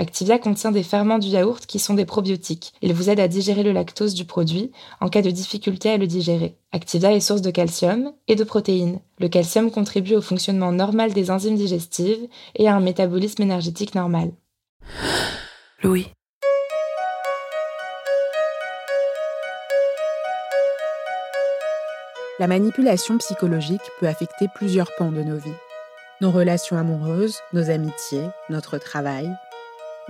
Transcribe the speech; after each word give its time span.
Activia 0.00 0.38
contient 0.38 0.72
des 0.72 0.82
ferments 0.82 1.18
du 1.18 1.28
yaourt 1.28 1.66
qui 1.66 1.78
sont 1.78 1.92
des 1.92 2.06
probiotiques. 2.06 2.72
Ils 2.80 2.94
vous 2.94 3.10
aident 3.10 3.20
à 3.20 3.28
digérer 3.28 3.62
le 3.62 3.72
lactose 3.72 4.14
du 4.14 4.24
produit 4.24 4.72
en 5.02 5.10
cas 5.10 5.20
de 5.20 5.30
difficulté 5.30 5.90
à 5.90 5.98
le 5.98 6.06
digérer. 6.06 6.56
Activia 6.72 7.12
est 7.12 7.20
source 7.20 7.42
de 7.42 7.50
calcium 7.50 8.14
et 8.26 8.34
de 8.34 8.42
protéines. 8.42 9.00
Le 9.18 9.28
calcium 9.28 9.70
contribue 9.70 10.14
au 10.14 10.22
fonctionnement 10.22 10.72
normal 10.72 11.12
des 11.12 11.30
enzymes 11.30 11.56
digestives 11.56 12.26
et 12.56 12.66
à 12.66 12.74
un 12.74 12.80
métabolisme 12.80 13.42
énergétique 13.42 13.94
normal. 13.94 14.30
Louis. 15.82 16.06
La 22.38 22.46
manipulation 22.46 23.18
psychologique 23.18 23.82
peut 23.98 24.08
affecter 24.08 24.46
plusieurs 24.54 24.96
pans 24.96 25.12
de 25.12 25.22
nos 25.22 25.36
vies. 25.36 25.50
Nos 26.22 26.30
relations 26.30 26.78
amoureuses, 26.78 27.40
nos 27.52 27.68
amitiés, 27.68 28.24
notre 28.48 28.78
travail, 28.78 29.30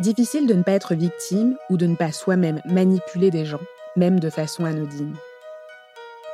Difficile 0.01 0.47
de 0.47 0.55
ne 0.55 0.63
pas 0.63 0.73
être 0.73 0.95
victime 0.95 1.59
ou 1.69 1.77
de 1.77 1.85
ne 1.85 1.95
pas 1.95 2.11
soi-même 2.11 2.63
manipuler 2.65 3.31
des 3.31 3.45
gens, 3.45 3.61
même 3.97 4.19
de 4.19 4.31
façon 4.31 4.65
anodine. 4.65 5.15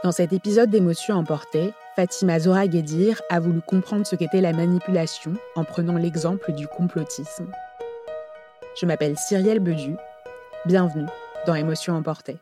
Dans 0.04 0.12
cet 0.12 0.32
épisode 0.32 0.71
d'émotions 0.71 1.16
emportées, 1.16 1.75
Fatima 1.97 2.38
Zora 2.38 2.69
Guedir 2.69 3.21
a 3.28 3.41
voulu 3.41 3.60
comprendre 3.60 4.06
ce 4.06 4.15
qu'était 4.15 4.41
la 4.41 4.53
manipulation 4.53 5.34
en 5.56 5.65
prenant 5.65 5.97
l'exemple 5.97 6.53
du 6.53 6.69
complotisme. 6.69 7.49
Je 8.81 8.87
m'appelle 8.87 9.16
Cyrielle 9.19 9.59
Bedu. 9.59 9.97
Bienvenue 10.66 11.09
dans 11.48 11.56
Émotions 11.56 11.94
emportées. 11.94 12.38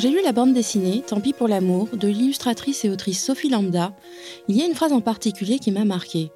J'ai 0.00 0.08
lu 0.08 0.22
la 0.24 0.32
bande 0.32 0.54
dessinée 0.54 1.02
Tant 1.06 1.20
pis 1.20 1.34
pour 1.34 1.46
l'amour 1.46 1.88
de 1.92 2.08
l'illustratrice 2.08 2.86
et 2.86 2.90
autrice 2.90 3.22
Sophie 3.22 3.50
Lambda, 3.50 3.94
il 4.48 4.56
y 4.56 4.62
a 4.62 4.66
une 4.66 4.74
phrase 4.74 4.94
en 4.94 5.02
particulier 5.02 5.58
qui 5.58 5.72
m'a 5.72 5.84
marquée. 5.84 6.30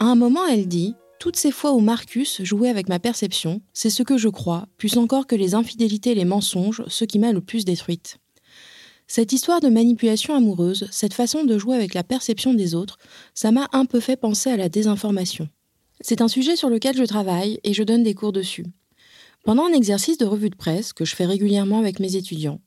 À 0.00 0.06
un 0.06 0.16
moment, 0.16 0.44
elle 0.46 0.66
dit 0.66 0.96
Toutes 1.20 1.36
ces 1.36 1.52
fois 1.52 1.74
où 1.74 1.80
Marcus 1.80 2.42
jouait 2.42 2.68
avec 2.68 2.88
ma 2.88 2.98
perception, 2.98 3.62
c'est 3.72 3.90
ce 3.90 4.02
que 4.02 4.18
je 4.18 4.28
crois, 4.28 4.66
plus 4.78 4.98
encore 4.98 5.28
que 5.28 5.36
les 5.36 5.54
infidélités 5.54 6.10
et 6.10 6.16
les 6.16 6.24
mensonges, 6.24 6.82
ce 6.88 7.04
qui 7.04 7.20
m'a 7.20 7.30
le 7.30 7.40
plus 7.40 7.64
détruite. 7.64 8.16
Cette 9.06 9.32
histoire 9.32 9.60
de 9.60 9.68
manipulation 9.68 10.34
amoureuse, 10.34 10.88
cette 10.90 11.14
façon 11.14 11.44
de 11.44 11.56
jouer 11.56 11.76
avec 11.76 11.94
la 11.94 12.02
perception 12.02 12.52
des 12.52 12.74
autres, 12.74 12.98
ça 13.32 13.52
m'a 13.52 13.68
un 13.72 13.84
peu 13.84 14.00
fait 14.00 14.16
penser 14.16 14.50
à 14.50 14.56
la 14.56 14.68
désinformation. 14.68 15.48
C'est 16.00 16.20
un 16.20 16.28
sujet 16.28 16.56
sur 16.56 16.68
lequel 16.68 16.96
je 16.96 17.04
travaille 17.04 17.60
et 17.62 17.74
je 17.74 17.84
donne 17.84 18.02
des 18.02 18.14
cours 18.14 18.32
dessus. 18.32 18.66
Pendant 19.44 19.66
un 19.66 19.72
exercice 19.72 20.18
de 20.18 20.24
revue 20.24 20.50
de 20.50 20.56
presse 20.56 20.92
que 20.92 21.04
je 21.04 21.14
fais 21.14 21.26
régulièrement 21.26 21.78
avec 21.78 22.00
mes 22.00 22.16
étudiants, 22.16 22.60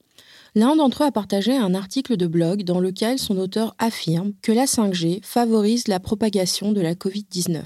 L'un 0.58 0.76
d'entre 0.76 1.04
eux 1.04 1.06
a 1.06 1.12
partagé 1.12 1.56
un 1.56 1.76
article 1.76 2.18
de 2.18 2.26
blog 2.26 2.64
dans 2.64 2.80
lequel 2.80 3.20
son 3.20 3.38
auteur 3.38 3.76
affirme 3.78 4.34
que 4.42 4.52
la 4.52 4.66
5G 4.66 5.20
favorise 5.22 5.88
la 5.88 6.00
propagation 6.00 6.72
de 6.72 6.82
la 6.82 6.96
Covid-19. 6.96 7.62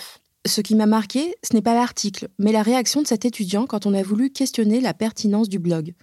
Ce 0.46 0.60
qui 0.60 0.76
m'a 0.76 0.88
marqué, 0.88 1.34
ce 1.42 1.54
n'est 1.54 1.62
pas 1.62 1.74
l'article, 1.74 2.28
mais 2.38 2.52
la 2.52 2.64
réaction 2.64 3.02
de 3.02 3.08
cet 3.08 3.24
étudiant 3.24 3.66
quand 3.66 3.86
on 3.86 3.94
a 3.94 4.04
voulu 4.04 4.30
questionner 4.30 4.82
la 4.82 4.94
pertinence 4.94 5.48
du 5.48 5.58
blog. 5.58 5.94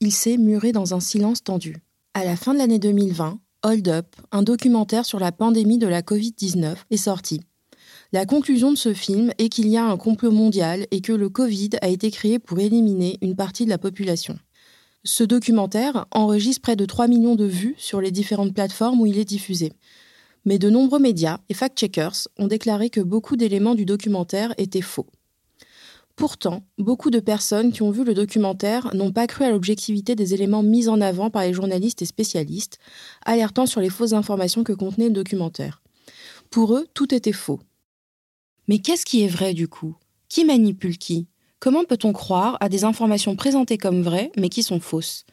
Il 0.00 0.12
s'est 0.12 0.38
muré 0.38 0.72
dans 0.72 0.94
un 0.94 1.00
silence 1.00 1.44
tendu. 1.44 1.76
À 2.14 2.24
la 2.24 2.36
fin 2.36 2.54
de 2.54 2.58
l'année 2.58 2.78
2020, 2.78 3.38
Hold 3.62 3.88
Up, 3.88 4.16
un 4.32 4.42
documentaire 4.42 5.04
sur 5.04 5.20
la 5.20 5.32
pandémie 5.32 5.76
de 5.76 5.88
la 5.88 6.00
Covid-19, 6.00 6.74
est 6.90 6.96
sorti. 6.96 7.42
La 8.12 8.24
conclusion 8.24 8.72
de 8.72 8.78
ce 8.78 8.94
film 8.94 9.30
est 9.36 9.50
qu'il 9.50 9.68
y 9.68 9.76
a 9.76 9.84
un 9.84 9.98
complot 9.98 10.32
mondial 10.32 10.86
et 10.90 11.02
que 11.02 11.12
le 11.12 11.28
Covid 11.28 11.70
a 11.82 11.88
été 11.88 12.10
créé 12.10 12.38
pour 12.38 12.60
éliminer 12.60 13.18
une 13.20 13.36
partie 13.36 13.66
de 13.66 13.70
la 13.70 13.76
population. 13.76 14.38
Ce 15.04 15.24
documentaire 15.24 16.06
enregistre 16.10 16.60
près 16.60 16.76
de 16.76 16.84
3 16.84 17.08
millions 17.08 17.34
de 17.34 17.46
vues 17.46 17.74
sur 17.78 18.02
les 18.02 18.10
différentes 18.10 18.52
plateformes 18.52 19.00
où 19.00 19.06
il 19.06 19.18
est 19.18 19.24
diffusé. 19.24 19.72
Mais 20.44 20.58
de 20.58 20.68
nombreux 20.68 20.98
médias 20.98 21.38
et 21.48 21.54
fact-checkers 21.54 22.28
ont 22.38 22.46
déclaré 22.46 22.90
que 22.90 23.00
beaucoup 23.00 23.36
d'éléments 23.36 23.74
du 23.74 23.86
documentaire 23.86 24.52
étaient 24.58 24.82
faux. 24.82 25.06
Pourtant, 26.16 26.64
beaucoup 26.76 27.08
de 27.08 27.18
personnes 27.18 27.72
qui 27.72 27.80
ont 27.80 27.90
vu 27.90 28.04
le 28.04 28.12
documentaire 28.12 28.94
n'ont 28.94 29.10
pas 29.10 29.26
cru 29.26 29.44
à 29.44 29.50
l'objectivité 29.50 30.14
des 30.14 30.34
éléments 30.34 30.62
mis 30.62 30.86
en 30.86 31.00
avant 31.00 31.30
par 31.30 31.44
les 31.44 31.54
journalistes 31.54 32.02
et 32.02 32.06
spécialistes, 32.06 32.78
alertant 33.24 33.64
sur 33.64 33.80
les 33.80 33.88
fausses 33.88 34.12
informations 34.12 34.64
que 34.64 34.74
contenait 34.74 35.08
le 35.08 35.14
documentaire. 35.14 35.80
Pour 36.50 36.74
eux, 36.76 36.86
tout 36.92 37.14
était 37.14 37.32
faux. 37.32 37.60
Mais 38.68 38.80
qu'est-ce 38.80 39.06
qui 39.06 39.22
est 39.22 39.28
vrai 39.28 39.54
du 39.54 39.66
coup? 39.66 39.96
Qui 40.28 40.44
manipule 40.44 40.98
qui? 40.98 41.26
Comment 41.60 41.84
peut-on 41.84 42.14
croire 42.14 42.56
à 42.60 42.70
des 42.70 42.84
informations 42.84 43.36
présentées 43.36 43.76
comme 43.76 44.00
vraies 44.00 44.32
mais 44.38 44.48
qui 44.48 44.62
sont 44.62 44.80
fausses? 44.80 45.26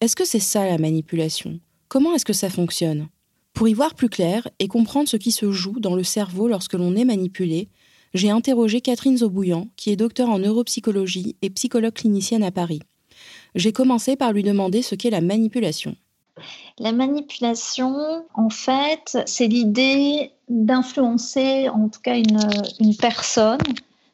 Est-ce 0.00 0.14
que 0.14 0.24
c'est 0.24 0.38
ça 0.38 0.64
la 0.64 0.78
manipulation? 0.78 1.58
Comment 1.88 2.14
est-ce 2.14 2.24
que 2.24 2.32
ça 2.32 2.50
fonctionne? 2.50 3.08
Pour 3.52 3.66
y 3.66 3.74
voir 3.74 3.96
plus 3.96 4.08
clair 4.08 4.46
et 4.60 4.68
comprendre 4.68 5.08
ce 5.08 5.16
qui 5.16 5.32
se 5.32 5.50
joue 5.50 5.80
dans 5.80 5.96
le 5.96 6.04
cerveau 6.04 6.46
lorsque 6.46 6.74
l'on 6.74 6.94
est 6.94 7.04
manipulé, 7.04 7.68
j'ai 8.14 8.30
interrogé 8.30 8.80
Catherine 8.80 9.16
Zobouillan, 9.16 9.70
qui 9.74 9.90
est 9.90 9.96
docteur 9.96 10.30
en 10.30 10.38
neuropsychologie 10.38 11.34
et 11.42 11.50
psychologue 11.50 11.94
clinicienne 11.94 12.44
à 12.44 12.52
Paris. 12.52 12.82
J'ai 13.56 13.72
commencé 13.72 14.14
par 14.14 14.32
lui 14.32 14.44
demander 14.44 14.82
ce 14.82 14.94
qu'est 14.94 15.10
la 15.10 15.20
manipulation. 15.20 15.96
La 16.78 16.92
manipulation, 16.92 18.24
en 18.34 18.50
fait, 18.50 19.18
c'est 19.26 19.48
l'idée 19.48 20.30
d'influencer 20.48 21.68
en 21.68 21.88
tout 21.88 22.00
cas 22.00 22.16
une, 22.16 22.38
une 22.78 22.96
personne 22.96 23.58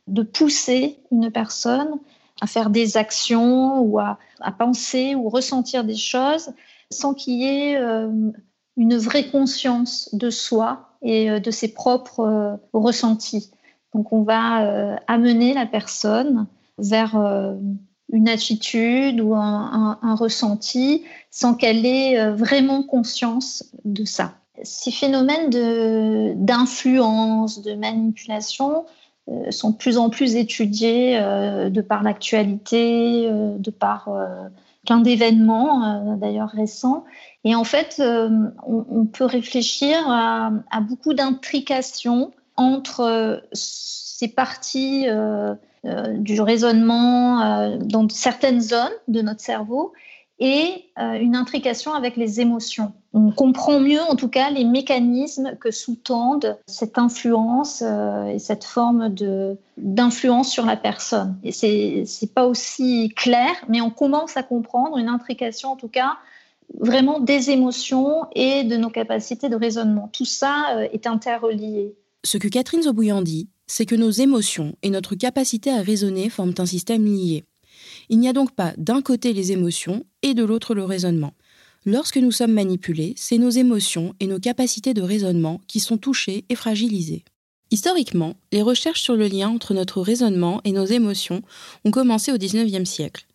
de 0.08 0.22
pousser 0.22 0.98
une 1.12 1.30
personne 1.30 1.98
à 2.40 2.46
faire 2.46 2.70
des 2.70 2.96
actions 2.96 3.80
ou 3.80 3.98
à, 3.98 4.18
penser 4.58 5.14
ou 5.14 5.28
ressentir 5.28 5.84
des 5.84 5.96
choses 5.96 6.50
sans 6.90 7.14
qu'il 7.14 7.34
y 7.34 7.44
ait 7.44 7.76
euh, 7.76 8.10
une 8.76 8.96
vraie 8.96 9.28
conscience 9.28 10.14
de 10.14 10.30
soi 10.30 10.90
et 11.02 11.30
euh, 11.30 11.40
de 11.40 11.50
ses 11.50 11.68
propres 11.68 12.20
euh, 12.20 12.56
ressentis. 12.72 13.50
Donc 13.94 14.12
on 14.12 14.22
va 14.22 14.98
amener 15.06 15.54
la 15.54 15.64
personne 15.64 16.46
vers 16.76 17.16
une 18.12 18.28
attitude 18.28 19.18
ou 19.18 19.34
un, 19.34 20.14
ressenti 20.14 21.04
sans 21.30 21.54
qu'elle 21.54 21.86
ait 21.86 22.30
vraiment 22.32 22.82
conscience 22.82 23.64
de 23.86 24.04
ça. 24.04 24.34
Ces 24.62 24.90
phénomènes 24.90 25.48
d'influence, 26.44 27.62
de, 27.62 27.72
manipulation 27.72 28.84
sont 29.50 29.70
de 29.70 29.76
plus 29.76 29.98
en 29.98 30.10
plus 30.10 30.36
étudiés 30.36 31.18
euh, 31.18 31.70
de 31.70 31.80
par 31.80 32.02
l'actualité, 32.02 33.28
de 33.30 33.70
par 33.70 34.08
plein 34.86 35.00
d'événements 35.00 36.16
d'ailleurs 36.16 36.50
récents. 36.50 37.04
Et 37.44 37.54
en 37.54 37.64
fait, 37.64 38.02
on, 38.66 39.06
peut 39.06 39.24
réfléchir 39.24 39.96
à, 40.08 40.80
beaucoup 40.80 41.14
d'intrications 41.14 42.32
entre 42.56 43.42
ces 43.52 44.28
parties 44.28 45.06
euh, 45.84 46.18
du 46.18 46.40
raisonnement 46.40 47.40
euh, 47.40 47.78
dans 47.78 48.08
certaines 48.08 48.60
zones 48.60 48.90
de 49.06 49.22
notre 49.22 49.40
cerveau 49.40 49.92
et 50.40 50.84
euh, 50.98 51.14
une 51.14 51.34
intrication 51.34 51.94
avec 51.94 52.16
les 52.16 52.40
émotions. 52.40 52.92
On 53.12 53.30
comprend 53.30 53.80
mieux, 53.80 54.00
en 54.02 54.14
tout 54.14 54.28
cas, 54.28 54.50
les 54.50 54.64
mécanismes 54.64 55.56
que 55.60 55.70
sous-tendent 55.70 56.58
cette 56.66 56.98
influence 56.98 57.82
et 57.82 58.38
cette 58.38 58.64
forme 58.64 59.14
d'influence 59.76 60.50
sur 60.50 60.66
la 60.66 60.76
personne. 60.76 61.36
Et 61.42 61.52
c'est 61.52 62.34
pas 62.34 62.46
aussi 62.46 63.08
clair, 63.16 63.50
mais 63.68 63.80
on 63.80 63.90
commence 63.90 64.36
à 64.36 64.42
comprendre 64.42 64.98
une 64.98 65.08
intrication, 65.08 65.72
en 65.72 65.76
tout 65.76 65.88
cas, 65.88 66.18
vraiment 66.78 67.18
des 67.18 67.50
émotions 67.50 68.26
et 68.34 68.62
de 68.64 68.76
nos 68.76 68.90
capacités 68.90 69.48
de 69.48 69.56
raisonnement. 69.56 70.10
Tout 70.12 70.26
ça 70.26 70.84
est 70.92 71.06
interrelié. 71.06 71.96
Ce 72.24 72.36
que 72.36 72.48
Catherine 72.48 72.82
Zobouyan 72.82 73.22
dit, 73.22 73.48
c'est 73.66 73.86
que 73.86 73.94
nos 73.94 74.10
émotions 74.10 74.74
et 74.82 74.90
notre 74.90 75.14
capacité 75.14 75.70
à 75.70 75.82
raisonner 75.82 76.30
forment 76.30 76.54
un 76.58 76.66
système 76.66 77.04
lié. 77.04 77.44
Il 78.08 78.18
n'y 78.18 78.28
a 78.28 78.32
donc 78.32 78.52
pas 78.52 78.72
d'un 78.76 79.02
côté 79.02 79.32
les 79.32 79.52
émotions 79.52 80.04
et 80.22 80.34
de 80.34 80.44
l'autre 80.44 80.74
le 80.74 80.84
raisonnement. 80.84 81.34
Lorsque 81.84 82.16
nous 82.18 82.32
sommes 82.32 82.52
manipulés, 82.52 83.14
c'est 83.16 83.38
nos 83.38 83.50
émotions 83.50 84.14
et 84.20 84.26
nos 84.26 84.38
capacités 84.38 84.94
de 84.94 85.02
raisonnement 85.02 85.60
qui 85.68 85.80
sont 85.80 85.96
touchées 85.96 86.44
et 86.48 86.54
fragilisées. 86.54 87.24
Historiquement, 87.70 88.34
les 88.50 88.62
recherches 88.62 89.02
sur 89.02 89.14
le 89.14 89.28
lien 89.28 89.48
entre 89.48 89.74
notre 89.74 90.00
raisonnement 90.00 90.60
et 90.64 90.72
nos 90.72 90.86
émotions 90.86 91.42
ont 91.84 91.90
commencé 91.90 92.32
au 92.32 92.38
XIXe 92.38 92.88
siècle. 92.88 93.26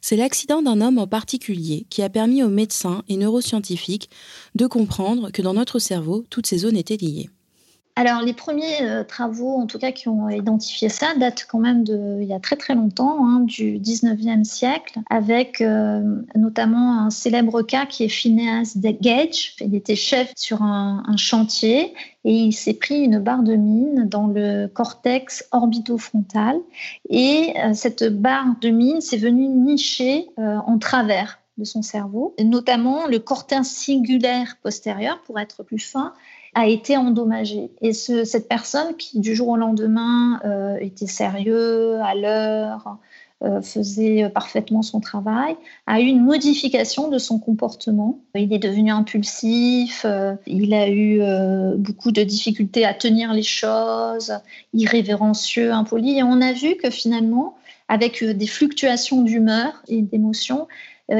C'est 0.00 0.16
l'accident 0.16 0.62
d'un 0.62 0.80
homme 0.80 0.98
en 0.98 1.06
particulier 1.06 1.86
qui 1.90 2.02
a 2.02 2.08
permis 2.08 2.42
aux 2.42 2.48
médecins 2.48 3.02
et 3.08 3.16
neuroscientifiques 3.16 4.08
de 4.54 4.66
comprendre 4.66 5.30
que 5.30 5.42
dans 5.42 5.54
notre 5.54 5.78
cerveau, 5.78 6.24
toutes 6.30 6.46
ces 6.46 6.58
zones 6.58 6.76
étaient 6.76 6.96
liées. 6.96 7.30
Alors, 8.00 8.22
les 8.22 8.32
premiers 8.32 8.80
euh, 8.80 9.04
travaux, 9.04 9.56
en 9.56 9.66
tout 9.66 9.78
cas, 9.78 9.92
qui 9.92 10.08
ont 10.08 10.30
identifié 10.30 10.88
ça, 10.88 11.14
datent 11.16 11.46
quand 11.46 11.58
même 11.58 11.84
de, 11.84 12.16
il 12.22 12.26
y 12.26 12.32
a 12.32 12.40
très 12.40 12.56
très 12.56 12.74
longtemps, 12.74 13.26
hein, 13.26 13.40
du 13.40 13.78
19e 13.78 14.42
siècle, 14.42 15.00
avec 15.10 15.60
euh, 15.60 16.00
notamment 16.34 16.98
un 16.98 17.10
célèbre 17.10 17.60
cas 17.60 17.84
qui 17.84 18.04
est 18.04 18.08
Phineas 18.08 18.72
Gage. 18.78 19.54
Il 19.60 19.74
était 19.74 19.96
chef 19.96 20.32
sur 20.34 20.62
un, 20.62 21.04
chantier 21.18 21.92
et 22.24 22.32
il 22.32 22.52
s'est 22.52 22.72
pris 22.72 23.02
une 23.02 23.18
barre 23.18 23.42
de 23.42 23.54
mine 23.54 24.08
dans 24.08 24.28
le 24.28 24.66
cortex 24.68 25.46
orbitofrontal. 25.52 26.56
Et 27.10 27.52
euh, 27.62 27.74
cette 27.74 28.04
barre 28.04 28.54
de 28.62 28.70
mine 28.70 29.02
s'est 29.02 29.18
venue 29.18 29.46
nicher 29.46 30.26
en 30.38 30.78
travers 30.78 31.38
de 31.58 31.64
son 31.64 31.82
cerveau, 31.82 32.34
notamment 32.42 33.06
le 33.08 33.18
cortex 33.18 33.68
singulaire 33.68 34.56
postérieur, 34.62 35.20
pour 35.26 35.38
être 35.38 35.62
plus 35.64 35.78
fin, 35.78 36.14
a 36.54 36.66
été 36.66 36.96
endommagé. 36.96 37.70
Et 37.80 37.92
ce, 37.92 38.24
cette 38.24 38.48
personne 38.48 38.96
qui, 38.96 39.20
du 39.20 39.34
jour 39.34 39.48
au 39.48 39.56
lendemain, 39.56 40.40
euh, 40.44 40.76
était 40.80 41.06
sérieux, 41.06 42.00
à 42.00 42.14
l'heure, 42.14 42.98
euh, 43.42 43.62
faisait 43.62 44.28
parfaitement 44.28 44.82
son 44.82 45.00
travail, 45.00 45.56
a 45.86 46.00
eu 46.00 46.04
une 46.04 46.22
modification 46.22 47.08
de 47.08 47.18
son 47.18 47.38
comportement. 47.38 48.20
Il 48.34 48.52
est 48.52 48.58
devenu 48.58 48.90
impulsif, 48.90 50.02
euh, 50.04 50.34
il 50.46 50.74
a 50.74 50.90
eu 50.90 51.20
beaucoup 51.78 52.12
de 52.12 52.22
difficultés 52.22 52.84
à 52.84 52.94
tenir 52.94 53.32
les 53.32 53.42
choses, 53.42 54.34
irrévérencieux, 54.74 55.72
impoli. 55.72 56.18
Et 56.18 56.22
on 56.22 56.40
a 56.40 56.52
vu 56.52 56.76
que 56.76 56.90
finalement, 56.90 57.54
avec 57.88 58.22
des 58.22 58.46
fluctuations 58.46 59.22
d'humeur 59.22 59.82
et 59.88 60.00
d'émotions, 60.02 60.62
euh, 60.62 60.64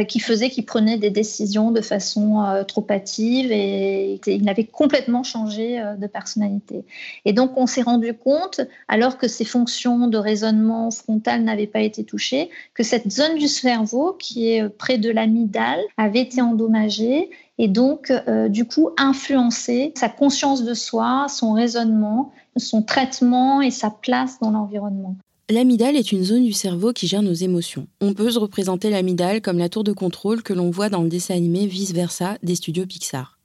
qui 0.07 0.21
faisait 0.21 0.51
qu'il 0.51 0.65
prenait 0.65 0.99
des 0.99 1.11
décisions 1.11 1.71
de 1.71 1.81
façon 1.81 2.43
euh, 2.43 2.63
trop 2.63 2.87
hâtive 2.91 3.51
et 3.51 4.21
il 4.27 4.49
avait 4.49 4.65
complètement 4.65 5.23
changé 5.23 5.81
euh, 5.81 5.97
de 5.97 6.07
personnalité. 6.07 6.85
Et 7.25 7.33
donc 7.33 7.53
on 7.57 7.67
s'est 7.67 7.83
rendu 7.83 8.15
compte, 8.15 8.61
alors 8.89 9.19
que 9.19 9.27
ses 9.27 9.45
fonctions 9.45 10.07
de 10.07 10.19
raisonnement 10.19 10.91
frontal 10.91 11.43
n'avaient 11.43 11.67
pas 11.67 11.81
été 11.81 12.05
touchées, 12.05 12.51
que 12.75 12.83
cette 12.83 13.11
zone 13.11 13.37
du 13.37 13.49
cerveau 13.49 14.17
qui 14.19 14.53
est 14.53 14.69
près 14.69 14.99
de 14.99 15.11
l'amygdale 15.11 15.81
avait 15.97 16.21
été 16.21 16.41
endommagée 16.41 17.31
et 17.59 17.69
donc 17.69 18.13
du 18.49 18.65
coup 18.65 18.91
influencé 18.97 19.93
sa 19.97 20.09
conscience 20.09 20.65
de 20.65 20.75
soi, 20.75 21.27
son 21.29 21.53
raisonnement, 21.53 22.33
son 22.57 22.83
traitement 22.83 23.61
et 23.61 23.71
sa 23.71 23.91
place 23.91 24.39
dans 24.41 24.51
l'environnement. 24.51 25.17
L'amygdale 25.51 25.97
est 25.97 26.13
une 26.13 26.23
zone 26.23 26.45
du 26.45 26.53
cerveau 26.53 26.93
qui 26.93 27.09
gère 27.09 27.23
nos 27.23 27.33
émotions. 27.33 27.89
On 28.01 28.15
peut 28.15 28.31
se 28.31 28.39
représenter 28.39 28.89
l'amygdale 28.89 29.41
comme 29.41 29.59
la 29.59 29.69
tour 29.69 29.83
de 29.83 29.93
contrôle 29.93 30.45
que 30.45 30.53
l'on 30.53 30.71
voit 30.71 30.91
dans 30.91 31.03
le 31.03 31.09
dessin 31.09 31.35
animé 31.35 31.67
Vice 31.67 31.93
Versa 31.93 32.39
des 32.45 32.55
studios 32.55 32.87
Pixar. 32.87 33.37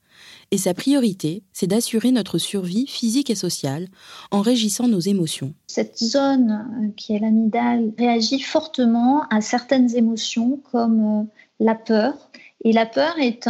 Et 0.51 0.59
sa 0.59 0.75
priorité, 0.75 1.41
c'est 1.51 1.65
d'assurer 1.65 2.11
notre 2.11 2.37
survie 2.37 2.85
physique 2.85 3.31
et 3.31 3.35
sociale 3.35 3.87
en 4.29 4.41
régissant 4.41 4.87
nos 4.87 4.99
émotions. 4.99 5.55
Cette 5.65 5.97
zone 5.97 6.51
euh, 6.51 6.87
qui 6.95 7.15
est 7.15 7.19
l'amygdale 7.19 7.91
réagit 7.97 8.39
fortement 8.39 9.23
à 9.31 9.41
certaines 9.41 9.95
émotions 9.95 10.61
comme 10.71 11.21
euh, 11.21 11.23
la 11.59 11.73
peur. 11.73 12.29
Et 12.63 12.71
la 12.71 12.85
peur 12.85 13.15
est 13.17 13.47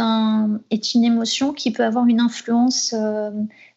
une 0.94 1.04
émotion 1.04 1.52
qui 1.52 1.72
peut 1.72 1.84
avoir 1.84 2.06
une 2.06 2.20
influence 2.20 2.94
euh, 2.94 3.30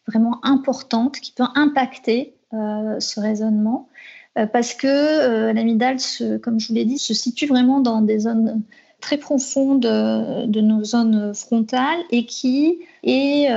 vraiment 0.06 0.42
importante, 0.42 1.20
qui 1.20 1.32
peut 1.32 1.44
impacter 1.54 2.34
ce 2.52 3.20
raisonnement. 3.20 3.89
Euh, 4.38 4.46
parce 4.46 4.74
que 4.74 4.86
euh, 4.86 5.52
l'amygdale, 5.52 5.96
comme 6.42 6.60
je 6.60 6.68
vous 6.68 6.74
l'ai 6.74 6.84
dit, 6.84 6.98
se 6.98 7.14
situe 7.14 7.46
vraiment 7.46 7.80
dans 7.80 8.00
des 8.00 8.20
zones 8.20 8.62
très 9.00 9.16
profondes 9.16 9.86
euh, 9.86 10.46
de 10.46 10.60
nos 10.60 10.84
zones 10.84 11.34
frontales 11.34 12.00
et 12.10 12.26
qui 12.26 12.80
est 13.02 13.48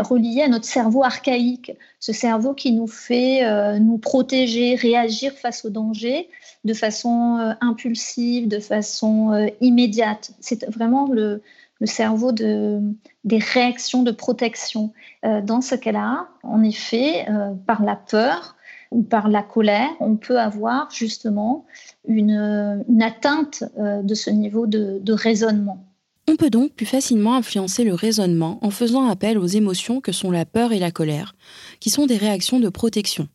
relié 0.00 0.42
à 0.42 0.48
notre 0.48 0.66
cerveau 0.66 1.04
archaïque, 1.04 1.72
ce 2.00 2.12
cerveau 2.12 2.54
qui 2.54 2.72
nous 2.72 2.88
fait 2.88 3.78
nous 3.78 3.98
protéger, 3.98 4.74
réagir 4.74 5.32
face 5.32 5.64
au 5.64 5.70
danger 5.70 6.28
de 6.64 6.74
façon 6.74 7.54
impulsive, 7.60 8.48
de 8.48 8.58
façon 8.58 9.48
immédiate. 9.60 10.32
C'est 10.40 10.68
vraiment 10.68 11.06
le, 11.06 11.40
cerveau 11.84 12.32
de, 12.32 12.80
des 13.22 13.38
réactions 13.38 14.02
de 14.02 14.10
protection. 14.10 14.92
dans 15.22 15.60
ce 15.60 15.76
cas-là, 15.76 16.26
en 16.42 16.64
effet, 16.64 17.26
par 17.66 17.84
la 17.84 17.94
peur, 17.94 18.56
ou 18.94 19.02
par 19.02 19.28
la 19.28 19.42
colère, 19.42 19.90
on 19.98 20.16
peut 20.16 20.38
avoir 20.38 20.88
justement 20.90 21.66
une, 22.06 22.84
atteinte 23.02 23.64
euh, 23.76 24.02
de 24.02 24.14
ce 24.14 24.30
niveau 24.30 24.66
de, 24.66 25.12
raisonnement. 25.12 25.84
On 26.28 26.36
peut 26.36 26.48
donc 26.48 26.72
plus 26.72 26.86
facilement 26.86 27.34
influencer 27.34 27.84
le 27.84 27.92
raisonnement 27.92 28.58
en 28.62 28.70
faisant 28.70 29.08
appel 29.08 29.36
aux 29.36 29.46
émotions 29.46 30.00
que 30.00 30.12
sont 30.12 30.30
la 30.30 30.46
peur 30.46 30.72
et 30.72 30.78
la 30.78 30.92
colère, 30.92 31.34
qui 31.80 31.90
sont 31.90 32.06
des 32.06 32.16
réactions 32.16 32.60
de 32.60 32.68
protection. 32.68 33.28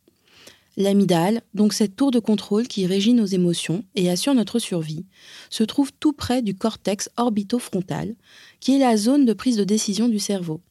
L'amygdale, 0.78 1.42
donc 1.54 1.74
cette 1.74 1.98
tour 1.98 2.10
de 2.10 2.20
contrôle 2.20 2.68
qui 2.68 2.88
régit 2.88 3.14
nos 3.14 3.26
émotions 3.26 3.84
et 3.96 4.10
assure 4.10 4.34
notre 4.34 4.60
survie, 4.60 5.06
se 5.50 5.66
trouve 5.66 5.92
tout 6.00 6.14
près 6.14 6.42
du 6.42 6.56
cortex 6.56 7.10
orbitofrontal, 7.18 8.16
qui 8.62 8.76
est 8.76 8.80
la 8.80 8.96
zone 8.96 9.26
de 9.26 9.34
prise 9.34 9.58
de 9.58 9.66
décision 9.66 10.08
du 10.08 10.20
cerveau. 10.20 10.62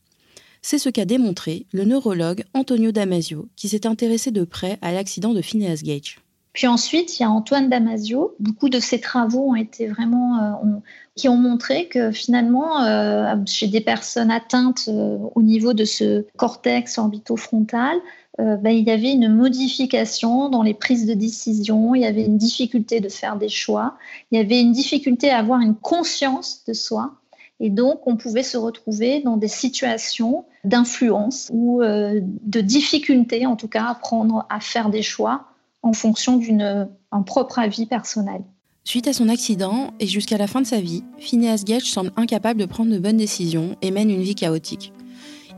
C'est 0.62 0.78
ce 0.78 0.88
qu'a 0.88 1.04
démontré 1.04 1.66
le 1.72 1.84
neurologue 1.84 2.44
Antonio 2.54 2.92
Damasio, 2.92 3.48
qui 3.56 3.68
s'est 3.68 3.86
intéressé 3.86 4.30
de 4.30 4.44
près 4.44 4.78
à 4.82 4.92
l'accident 4.92 5.32
de 5.32 5.42
Phineas 5.42 5.80
Gage. 5.82 6.20
Puis 6.58 6.66
ensuite, 6.66 7.18
il 7.18 7.22
y 7.22 7.24
a 7.24 7.30
Antoine 7.30 7.68
Damasio. 7.68 8.34
Beaucoup 8.40 8.68
de 8.68 8.80
ses 8.80 9.00
travaux 9.00 9.50
ont 9.50 9.54
été 9.54 9.86
vraiment, 9.86 10.42
euh, 10.42 10.78
qui 11.14 11.28
ont 11.28 11.36
montré 11.36 11.86
que 11.86 12.10
finalement, 12.10 12.82
euh, 12.82 13.32
chez 13.46 13.68
des 13.68 13.80
personnes 13.80 14.32
atteintes 14.32 14.88
euh, 14.88 15.18
au 15.36 15.42
niveau 15.42 15.72
de 15.72 15.84
ce 15.84 16.26
cortex 16.36 16.98
orbitofrontal, 16.98 17.96
ben, 18.38 18.70
il 18.70 18.86
y 18.86 18.90
avait 18.92 19.10
une 19.10 19.34
modification 19.34 20.48
dans 20.48 20.62
les 20.62 20.74
prises 20.74 21.06
de 21.06 21.14
décision, 21.14 21.96
il 21.96 22.02
y 22.02 22.06
avait 22.06 22.24
une 22.24 22.38
difficulté 22.38 23.00
de 23.00 23.08
faire 23.08 23.36
des 23.36 23.48
choix, 23.48 23.96
il 24.30 24.38
y 24.38 24.40
avait 24.40 24.60
une 24.60 24.70
difficulté 24.70 25.30
à 25.30 25.38
avoir 25.38 25.60
une 25.60 25.74
conscience 25.74 26.62
de 26.64 26.72
soi. 26.72 27.14
Et 27.60 27.70
donc, 27.70 28.06
on 28.06 28.16
pouvait 28.16 28.42
se 28.42 28.56
retrouver 28.56 29.20
dans 29.20 29.36
des 29.36 29.48
situations 29.48 30.44
d'influence 30.64 31.50
ou 31.52 31.82
euh, 31.82 32.20
de 32.22 32.60
difficulté, 32.60 33.46
en 33.46 33.56
tout 33.56 33.68
cas, 33.68 33.86
à 33.86 33.94
prendre, 33.94 34.46
à 34.48 34.60
faire 34.60 34.90
des 34.90 35.02
choix 35.02 35.46
en 35.82 35.92
fonction 35.92 36.36
d'un 36.36 37.22
propre 37.22 37.58
avis 37.58 37.86
personnel. 37.86 38.42
Suite 38.84 39.08
à 39.08 39.12
son 39.12 39.28
accident 39.28 39.90
et 40.00 40.06
jusqu'à 40.06 40.38
la 40.38 40.46
fin 40.46 40.60
de 40.60 40.66
sa 40.66 40.80
vie, 40.80 41.04
Phineas 41.18 41.62
Gage 41.64 41.90
semble 41.90 42.12
incapable 42.16 42.60
de 42.60 42.66
prendre 42.66 42.92
de 42.92 42.98
bonnes 42.98 43.16
décisions 43.16 43.76
et 43.82 43.90
mène 43.90 44.10
une 44.10 44.22
vie 44.22 44.34
chaotique. 44.34 44.92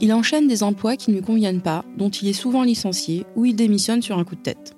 Il 0.01 0.13
enchaîne 0.13 0.49
des 0.49 0.63
emplois 0.63 0.97
qui 0.97 1.11
ne 1.11 1.17
lui 1.17 1.23
conviennent 1.23 1.61
pas, 1.61 1.85
dont 1.99 2.09
il 2.09 2.29
est 2.29 2.33
souvent 2.33 2.63
licencié 2.63 3.27
ou 3.37 3.45
il 3.45 3.55
démissionne 3.55 4.03
sur 4.03 4.19
un 4.19 4.25
coup 4.25 4.35
de 4.35 4.41
tête. 4.41 4.75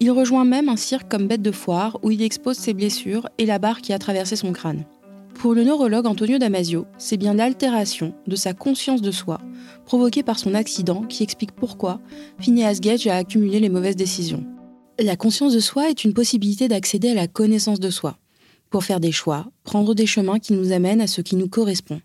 Il 0.00 0.10
rejoint 0.10 0.44
même 0.44 0.68
un 0.68 0.76
cirque 0.76 1.10
comme 1.10 1.28
bête 1.28 1.42
de 1.42 1.52
foire 1.52 1.98
où 2.02 2.10
il 2.10 2.22
expose 2.22 2.56
ses 2.56 2.72
blessures 2.72 3.28
et 3.36 3.46
la 3.46 3.58
barre 3.58 3.80
qui 3.80 3.92
a 3.92 3.98
traversé 3.98 4.36
son 4.36 4.52
crâne. 4.52 4.84
Pour 5.38 5.54
le 5.54 5.62
neurologue 5.62 6.06
Antonio 6.06 6.36
Damasio, 6.38 6.86
c'est 6.98 7.16
bien 7.16 7.32
l'altération 7.32 8.12
de 8.26 8.34
sa 8.34 8.54
conscience 8.54 9.02
de 9.02 9.12
soi, 9.12 9.40
provoquée 9.86 10.24
par 10.24 10.36
son 10.36 10.52
accident, 10.52 11.04
qui 11.04 11.22
explique 11.22 11.52
pourquoi 11.52 12.00
Phineas 12.40 12.80
Gage 12.80 13.06
a 13.06 13.14
accumulé 13.14 13.60
les 13.60 13.68
mauvaises 13.68 13.94
décisions. 13.94 14.44
La 14.98 15.16
conscience 15.16 15.54
de 15.54 15.60
soi 15.60 15.90
est 15.90 16.02
une 16.02 16.12
possibilité 16.12 16.66
d'accéder 16.66 17.10
à 17.10 17.14
la 17.14 17.28
connaissance 17.28 17.78
de 17.78 17.88
soi, 17.88 18.18
pour 18.68 18.82
faire 18.82 18.98
des 18.98 19.12
choix, 19.12 19.46
prendre 19.62 19.94
des 19.94 20.06
chemins 20.06 20.40
qui 20.40 20.54
nous 20.54 20.72
amènent 20.72 21.00
à 21.00 21.06
ce 21.06 21.20
qui 21.20 21.36
nous 21.36 21.48
correspond. 21.48 22.00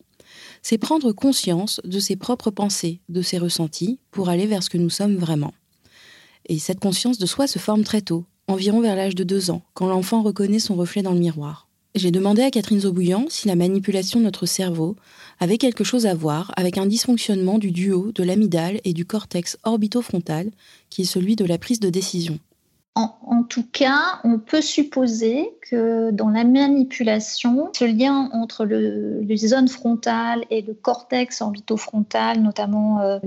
C'est 0.61 0.77
prendre 0.77 1.11
conscience 1.11 1.81
de 1.85 1.99
ses 1.99 2.15
propres 2.15 2.51
pensées, 2.51 3.01
de 3.09 3.23
ses 3.23 3.39
ressentis, 3.39 3.99
pour 4.11 4.29
aller 4.29 4.45
vers 4.45 4.61
ce 4.61 4.69
que 4.69 4.77
nous 4.77 4.91
sommes 4.91 5.15
vraiment. 5.15 5.55
Et 6.45 6.59
cette 6.59 6.79
conscience 6.79 7.17
de 7.17 7.25
soi 7.25 7.47
se 7.47 7.57
forme 7.57 7.83
très 7.83 8.01
tôt, 8.01 8.25
environ 8.47 8.79
vers 8.79 8.95
l'âge 8.95 9.15
de 9.15 9.23
deux 9.23 9.49
ans, 9.49 9.63
quand 9.73 9.87
l'enfant 9.87 10.21
reconnaît 10.21 10.59
son 10.59 10.75
reflet 10.75 11.01
dans 11.01 11.13
le 11.13 11.19
miroir. 11.19 11.67
J'ai 11.95 12.09
demandé 12.09 12.41
à 12.41 12.50
Catherine 12.50 12.79
Zobouillan 12.79 13.25
si 13.29 13.47
la 13.47 13.55
manipulation 13.55 14.19
de 14.19 14.25
notre 14.25 14.47
cerveau 14.47 14.95
avait 15.39 15.59
quelque 15.59 15.83
chose 15.83 16.07
à 16.07 16.15
voir 16.15 16.51
avec 16.57 16.79
un 16.79 16.88
dysfonctionnement 16.88 17.59
du 17.59 17.71
duo 17.71 18.12
de 18.13 18.23
l'amygdale 18.23 18.79
et 18.83 18.93
du 18.93 19.05
cortex 19.05 19.59
orbitofrontal, 19.63 20.50
qui 20.89 21.03
est 21.03 21.05
celui 21.05 21.35
de 21.35 21.45
la 21.45 21.59
prise 21.59 21.79
de 21.79 21.89
décision. 21.89 22.39
En, 22.95 23.43
tout 23.43 23.65
cas, 23.71 24.19
on 24.23 24.38
peut 24.38 24.62
supposer 24.62 25.50
que 25.69 26.12
dans 26.12 26.29
la 26.29 26.43
manipulation, 26.43 27.69
ce 27.73 27.85
lien 27.85 28.29
entre 28.33 28.65
le, 28.65 29.21
les 29.21 29.38
zones 29.38 29.67
frontales 29.67 30.45
et 30.51 30.62
le 30.62 30.75
cortex 30.75 31.41
orbitofrontal, 31.41 32.41
notamment 32.41 33.01
euh, 33.01 33.17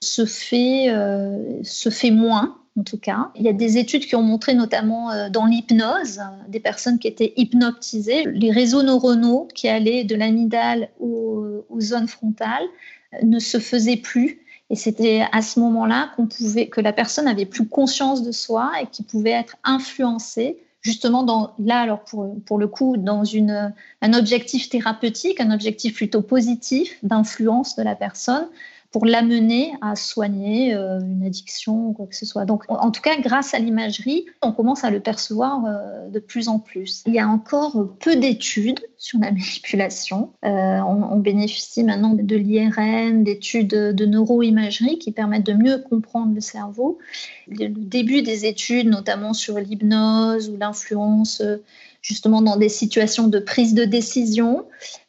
se 0.00 0.26
fait, 0.26 0.90
euh, 0.90 1.62
se 1.62 1.88
fait 1.88 2.10
moins 2.10 2.58
en 2.78 2.84
tout 2.84 2.98
cas. 2.98 3.30
Il 3.34 3.42
y 3.42 3.48
a 3.48 3.52
des 3.52 3.78
études 3.78 4.06
qui 4.06 4.14
ont 4.14 4.22
montré, 4.22 4.54
notamment 4.54 5.10
euh, 5.10 5.28
dans 5.30 5.46
l'hypnose, 5.46 6.20
des 6.48 6.60
personnes 6.60 6.98
qui 6.98 7.08
étaient 7.08 7.32
hypnotisées, 7.36 8.24
les 8.26 8.52
réseaux 8.52 8.82
neuronaux 8.82 9.48
qui 9.54 9.68
allaient 9.68 10.04
de 10.04 10.14
l'amygdale 10.14 10.88
aux, 11.00 11.64
zones 11.80 12.08
frontales 12.08 12.66
euh, 13.14 13.18
ne 13.24 13.38
se 13.38 13.58
faisaient 13.58 13.96
plus. 13.96 14.40
Et 14.70 14.76
c'était 14.76 15.24
à 15.32 15.42
ce 15.42 15.60
moment-là 15.60 16.10
qu'on 16.14 16.26
pouvait, 16.26 16.68
que 16.68 16.80
la 16.80 16.92
personne 16.92 17.26
avait 17.26 17.46
plus 17.46 17.66
conscience 17.66 18.22
de 18.22 18.32
soi 18.32 18.70
et 18.82 18.86
qui 18.86 19.02
pouvait 19.02 19.30
être 19.30 19.56
influencée 19.64 20.58
justement 20.80 21.54
là 21.58 21.80
alors 21.80 22.04
pour, 22.04 22.36
pour 22.44 22.58
le 22.58 22.68
coup 22.68 22.96
dans 22.96 23.24
une, 23.24 23.74
un 24.00 24.12
objectif 24.12 24.68
thérapeutique, 24.68 25.40
un 25.40 25.50
objectif 25.50 25.94
plutôt 25.94 26.22
positif 26.22 26.98
d'influence 27.02 27.76
de 27.76 27.82
la 27.82 27.96
personne 27.96 28.46
pour 28.90 29.04
l'amener 29.04 29.72
à 29.82 29.96
soigner 29.96 30.74
euh, 30.74 31.00
une 31.00 31.24
addiction 31.24 31.88
ou 31.88 31.92
quoi 31.92 32.06
que 32.06 32.16
ce 32.16 32.24
soit. 32.24 32.46
Donc, 32.46 32.64
en 32.68 32.90
tout 32.90 33.02
cas, 33.02 33.20
grâce 33.20 33.52
à 33.52 33.58
l'imagerie, 33.58 34.24
on 34.42 34.52
commence 34.52 34.82
à 34.82 34.90
le 34.90 35.00
percevoir 35.00 35.64
euh, 35.66 36.08
de 36.08 36.18
plus 36.18 36.48
en 36.48 36.58
plus. 36.58 37.02
Il 37.06 37.14
y 37.14 37.18
a 37.18 37.28
encore 37.28 37.88
peu 38.00 38.16
d'études 38.16 38.80
sur 38.96 39.18
la 39.18 39.30
manipulation. 39.32 40.32
Euh, 40.44 40.48
on, 40.48 41.02
on, 41.12 41.18
bénéficie 41.18 41.84
maintenant 41.84 42.14
de 42.14 42.36
l'IRM, 42.36 43.24
d'études 43.24 43.68
de 43.68 44.06
neuroimagerie 44.06 44.98
qui 44.98 45.12
permettent 45.12 45.46
de 45.46 45.52
mieux 45.52 45.78
comprendre 45.78 46.34
le 46.34 46.40
cerveau. 46.40 46.98
Le 47.48 47.68
début 47.68 48.22
des 48.22 48.46
études, 48.46 48.88
notamment 48.88 49.34
sur 49.34 49.58
l'hypnose 49.58 50.48
ou 50.48 50.56
l'influence 50.56 51.42
justement 52.02 52.42
dans 52.42 52.56
des 52.56 52.68
situations 52.68 53.28
de 53.28 53.38
prise 53.38 53.74
de 53.74 53.84
décision, 53.84 54.66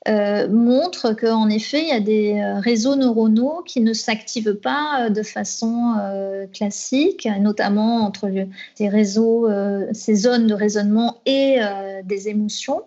euh, 0.08 0.48
montre 0.50 1.14
qu'en 1.14 1.50
effet, 1.50 1.82
il 1.82 1.88
y 1.88 1.92
a 1.92 2.00
des 2.00 2.34
euh, 2.34 2.60
réseaux 2.60 2.96
neuronaux 2.96 3.64
qui 3.66 3.82
ne 3.82 3.94
s'activent 3.94 4.56
pas 4.56 5.06
euh, 5.06 5.10
de 5.10 5.24
façon 5.24 5.96
euh, 6.02 6.48
classique, 6.48 7.28
notamment 7.40 8.06
entre 8.06 8.30
ces 8.76 8.90
réseaux, 8.90 9.48
ces 9.94 10.16
zones 10.16 10.48
de 10.48 10.54
raisonnement 10.54 11.22
et 11.26 11.60
des 12.04 12.28
émotions. 12.28 12.84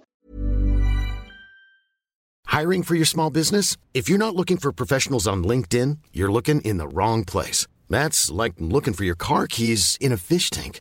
Hiring 2.47 2.83
for 2.83 2.95
your 2.95 3.07
small 3.07 3.31
business? 3.31 3.77
If 3.95 4.09
you're 4.09 4.19
not 4.19 4.35
looking 4.35 4.59
for 4.59 4.73
professionals 4.73 5.27
on 5.27 5.43
LinkedIn, 5.43 5.99
you're 6.13 6.31
looking 6.31 6.61
in 6.63 6.77
the 6.77 6.87
wrong 6.87 7.25
place. 7.25 7.67
That's 7.89 8.31
like 8.31 8.55
looking 8.59 8.95
for 8.95 9.05
your 9.05 9.17
car 9.17 9.47
keys 9.47 9.97
in 10.01 10.13
a 10.13 10.17
fish 10.17 10.51
tank. 10.51 10.81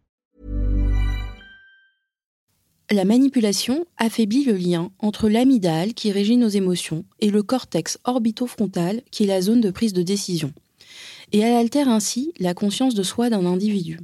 La 2.93 3.05
manipulation 3.05 3.85
affaiblit 3.97 4.43
le 4.43 4.57
lien 4.57 4.91
entre 4.99 5.29
l'amygdale, 5.29 5.93
qui 5.93 6.11
régit 6.11 6.35
nos 6.35 6.49
émotions, 6.49 7.05
et 7.21 7.29
le 7.29 7.41
cortex 7.41 7.97
orbitofrontal, 8.03 9.01
qui 9.11 9.23
est 9.23 9.27
la 9.27 9.39
zone 9.39 9.61
de 9.61 9.71
prise 9.71 9.93
de 9.93 10.01
décision. 10.01 10.51
Et 11.31 11.39
elle 11.39 11.55
altère 11.55 11.87
ainsi 11.87 12.33
la 12.37 12.53
conscience 12.53 12.93
de 12.93 13.03
soi 13.03 13.29
d'un 13.29 13.45
individu. 13.45 14.01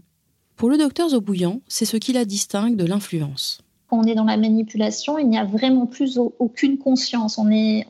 Pour 0.56 0.70
le 0.70 0.78
docteur 0.78 1.10
Zobouillan, 1.10 1.60
c'est 1.68 1.84
ce 1.84 1.98
qui 1.98 2.14
la 2.14 2.24
distingue 2.24 2.78
de 2.78 2.86
l'influence. 2.86 3.60
Quand 3.90 4.00
on 4.00 4.04
est 4.04 4.16
dans 4.16 4.24
la 4.24 4.38
manipulation, 4.38 5.18
il 5.18 5.28
n'y 5.28 5.38
a 5.38 5.44
vraiment 5.44 5.86
plus 5.86 6.18
aucune 6.40 6.78
conscience. 6.78 7.38
On 7.38 7.52
est, 7.52 7.88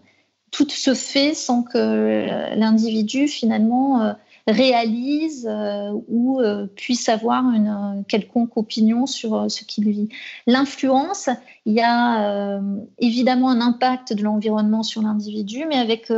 tout 0.49 0.67
se 0.67 0.95
fait 0.95 1.35
sans 1.35 1.61
que 1.61 2.55
l'individu 2.55 3.27
finalement 3.27 4.01
euh, 4.01 4.13
réalise 4.47 5.45
euh, 5.49 5.91
ou 6.07 6.39
euh, 6.39 6.67
puisse 6.67 7.09
avoir 7.09 7.43
une 7.51 8.03
quelconque 8.07 8.55
opinion 8.55 9.05
sur 9.05 9.35
euh, 9.35 9.49
ce 9.49 9.63
qu'il 9.63 9.89
vit. 9.89 10.09
L'influence, 10.47 11.29
il 11.65 11.73
y 11.73 11.81
a 11.81 12.61
évidemment 12.97 13.49
un 13.49 13.59
impact 13.59 14.13
de 14.13 14.23
l'environnement 14.23 14.83
sur 14.83 15.01
l'individu, 15.01 15.65
mais 15.67 15.75
avec 15.77 16.11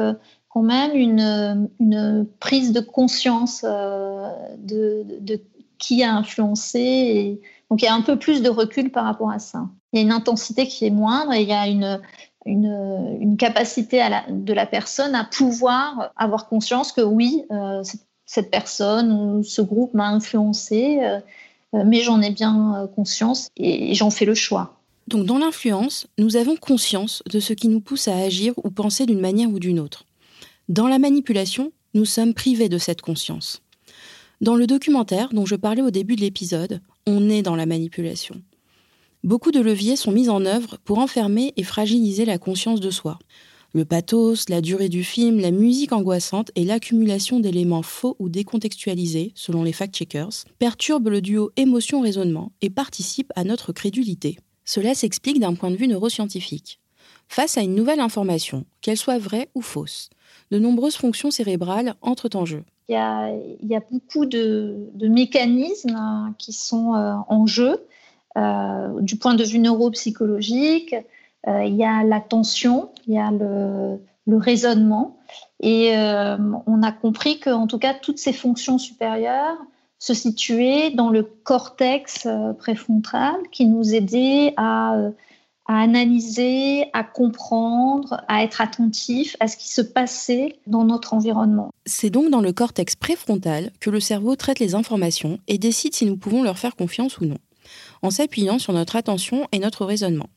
quand 0.50 0.62
même 0.62 0.96
une, 0.96 2.28
prise 2.40 2.72
de 2.72 2.80
conscience 2.80 3.64
de, 3.64 5.42
qui 5.80 6.04
a 6.04 6.14
influencé. 6.14 7.42
Donc 7.72 7.82
il 7.82 7.86
y 7.86 7.88
a 7.88 7.96
un 7.96 8.02
peu 8.02 8.18
plus 8.18 8.44
de 8.44 8.50
recul 8.50 8.92
par 8.92 9.06
rapport 9.06 9.32
à 9.32 9.40
ça. 9.40 9.68
Il 9.92 10.00
y 10.00 10.04
a 10.04 10.06
une 10.06 10.12
intensité 10.12 10.68
qui 10.68 10.86
est 10.86 10.92
moindre 10.92 11.34
et 11.34 11.42
il 11.42 11.50
y 11.50 11.54
a 11.54 11.68
une, 11.68 12.00
capacité 13.38 14.08
de 14.30 14.54
la 14.54 14.66
personne 14.66 15.16
à 15.16 15.24
pouvoir 15.24 16.12
avoir 16.16 16.48
conscience 16.48 16.92
que 16.92 17.02
oui, 17.02 17.46
euh, 17.52 17.82
personne 18.52 19.12
ou 19.12 19.44
ce 19.44 19.62
groupe 19.62 19.94
m'a 19.96 20.10
influencé, 20.10 21.00
euh, 21.02 21.20
euh, 21.74 21.84
mais 21.86 22.02
j'en 22.02 22.22
ai 22.22 22.30
bien 22.30 22.76
euh, 22.76 22.88
conscience 22.88 23.50
et 23.58 23.96
j'en 23.96 24.12
fais 24.12 24.26
le 24.26 24.36
choix. 24.36 24.80
Donc 25.08 25.26
dans 25.26 25.40
l'influence, 25.40 26.06
nous 26.20 26.36
avons 26.36 26.56
conscience 26.56 27.24
de 27.28 27.40
ce 27.40 27.54
qui 27.54 27.68
nous 27.68 27.82
pousse 27.82 28.08
à 28.08 28.16
agir 28.16 28.54
ou 28.64 28.70
penser 28.70 29.08
d'une 29.08 29.20
manière 29.20 29.50
ou 29.50 29.58
d'une 29.58 29.80
autre. 29.80 30.06
Dans 30.68 30.88
la 30.88 31.00
manipulation, 31.00 31.72
nous 31.96 32.06
sommes 32.06 32.36
privés 32.36 32.70
de 32.70 32.78
cette 32.78 33.02
conscience. 33.02 33.64
Dans 34.42 34.56
le 34.56 34.68
documentaire 34.68 35.30
dont 35.34 35.48
je 35.48 35.56
parlais 35.56 35.82
au 35.82 35.90
début 35.90 36.16
de 36.16 36.22
l'épisode, 36.22 36.82
on 37.08 37.30
est 37.30 37.42
dans 37.42 37.56
la 37.56 37.66
manipulation. 37.66 38.40
Beaucoup 39.24 39.52
de 39.52 39.60
leviers 39.60 39.96
sont 39.96 40.12
mis 40.12 40.30
en 40.30 40.46
œuvre 40.46 40.78
pour 40.86 41.00
enfermer 41.00 41.54
et 41.58 41.64
fragiliser 41.64 42.26
la 42.26 42.38
conscience 42.38 42.80
de 42.80 42.92
soi. 42.92 43.18
Le 43.72 43.86
pathos, 43.86 44.50
la 44.50 44.62
durée 44.62 44.90
du 44.90 45.04
film, 45.04 45.40
la 45.40 45.52
musique 45.52 45.92
angoissante 45.92 46.50
et 46.56 46.66
l'accumulation 46.66 47.40
d'éléments 47.40 47.84
faux 47.84 48.16
ou 48.18 48.28
décontextualisés, 48.28 49.32
selon 49.36 49.62
les 49.62 49.74
fact-checkers, 49.74 50.46
perturbent 50.58 51.10
le 51.10 51.22
duo 51.22 51.52
émotion-raisonnement 51.56 52.52
et 52.62 52.72
participent 52.72 53.32
à 53.36 53.44
notre 53.44 53.72
crédulité. 53.72 54.40
Cela 54.66 54.96
s'explique 54.96 55.40
d'un 55.40 55.54
point 55.54 55.70
de 55.70 55.76
vue 55.76 55.88
neuroscientifique. 55.88 56.80
Face 57.28 57.60
à 57.60 57.62
une 57.62 57.76
nouvelle 57.76 58.00
information, 58.00 58.66
qu'elle 58.82 58.98
soit 58.98 59.20
vraie 59.20 59.50
ou 59.54 59.62
fausse, 59.62 60.10
de 60.50 60.58
nombreuses 60.58 60.96
fonctions 60.96 61.30
cérébrales 61.30 61.94
entrent 62.02 62.36
en 62.36 62.46
jeu. 62.46 62.64
Il 62.88 62.96
y 62.96 63.76
a, 63.76 63.82
beaucoup 63.92 64.26
de, 64.26 64.90
mécanismes 65.00 65.96
hein, 65.96 66.34
qui 66.40 66.54
sont 66.54 66.96
euh, 66.96 67.14
en 67.28 67.46
jeu 67.46 67.86
euh, 68.36 69.00
du 69.02 69.16
point 69.16 69.36
de 69.36 69.44
vue 69.44 69.60
neuropsychologique, 69.60 70.96
il 71.48 71.76
y 71.76 71.84
a 71.84 72.04
l'attention, 72.04 72.92
il 73.08 73.14
y 73.14 73.18
a 73.18 73.32
le, 73.32 74.00
le 74.30 74.38
raisonnement. 74.38 75.18
Et 75.60 75.98
euh, 75.98 76.38
on 76.66 76.84
a 76.84 76.92
compris 76.92 77.40
qu'en 77.40 77.68
tout 77.68 77.80
cas, 77.80 77.94
toutes 77.94 78.20
ces 78.20 78.34
fonctions 78.34 78.78
supérieures 78.78 79.58
se 79.98 80.14
situaient 80.14 80.92
dans 80.92 81.10
le 81.10 81.24
cortex 81.24 82.26
euh, 82.26 82.54
préfrontal 82.54 83.36
qui 83.52 83.66
nous 83.66 83.94
aidait 83.94 84.54
à, 84.56 84.96
à, 85.66 85.82
analyser, 85.82 86.86
à 86.94 87.04
comprendre, 87.04 88.24
à 88.30 88.44
être 88.44 88.62
attentif 88.62 89.36
à 89.42 89.50
ce 89.50 89.58
qui 89.58 89.68
se 89.68 89.82
passait 89.82 90.60
dans 90.68 90.86
notre 90.86 91.14
environnement. 91.14 91.72
C'est 91.86 92.10
donc 92.10 92.30
dans 92.30 92.40
le 92.40 92.54
cortex 92.54 92.96
préfrontal 92.96 93.72
que 93.82 93.90
le 93.90 94.00
cerveau 94.00 94.38
traite 94.38 94.60
les 94.60 94.74
informations 94.74 95.40
et 95.48 95.58
décide 95.58 95.94
si 95.94 96.06
nous 96.06 96.16
pouvons 96.16 96.44
leur 96.44 96.58
faire 96.58 96.78
confiance 96.78 97.18
ou 97.18 97.26
non, 97.26 97.38
en 98.02 98.10
s'appuyant 98.10 98.58
sur 98.58 98.72
notre 98.72 98.96
attention 98.96 99.48
et 99.52 99.60
notre 99.60 99.86
raisonnement. 99.86 100.28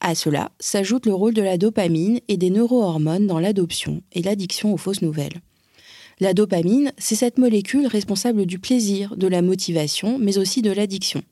À 0.00 0.14
cela 0.14 0.50
s'ajoute 0.60 1.06
le 1.06 1.14
rôle 1.14 1.34
de 1.34 1.42
la 1.42 1.58
dopamine 1.58 2.20
et 2.28 2.36
des 2.36 2.50
neurohormones 2.50 3.26
dans 3.26 3.40
l'adoption 3.40 4.02
et 4.12 4.22
l'addiction 4.22 4.72
aux 4.72 4.76
fausses 4.76 5.02
nouvelles. 5.02 5.40
La 6.20 6.34
dopamine, 6.34 6.92
c'est 6.98 7.14
cette 7.14 7.38
molécule 7.38 7.86
responsable 7.86 8.46
du 8.46 8.58
plaisir, 8.58 9.16
de 9.16 9.28
la 9.28 9.42
motivation, 9.42 10.18
mais 10.18 10.38
aussi 10.38 10.62
de 10.62 10.72
l'addiction. 10.72 11.22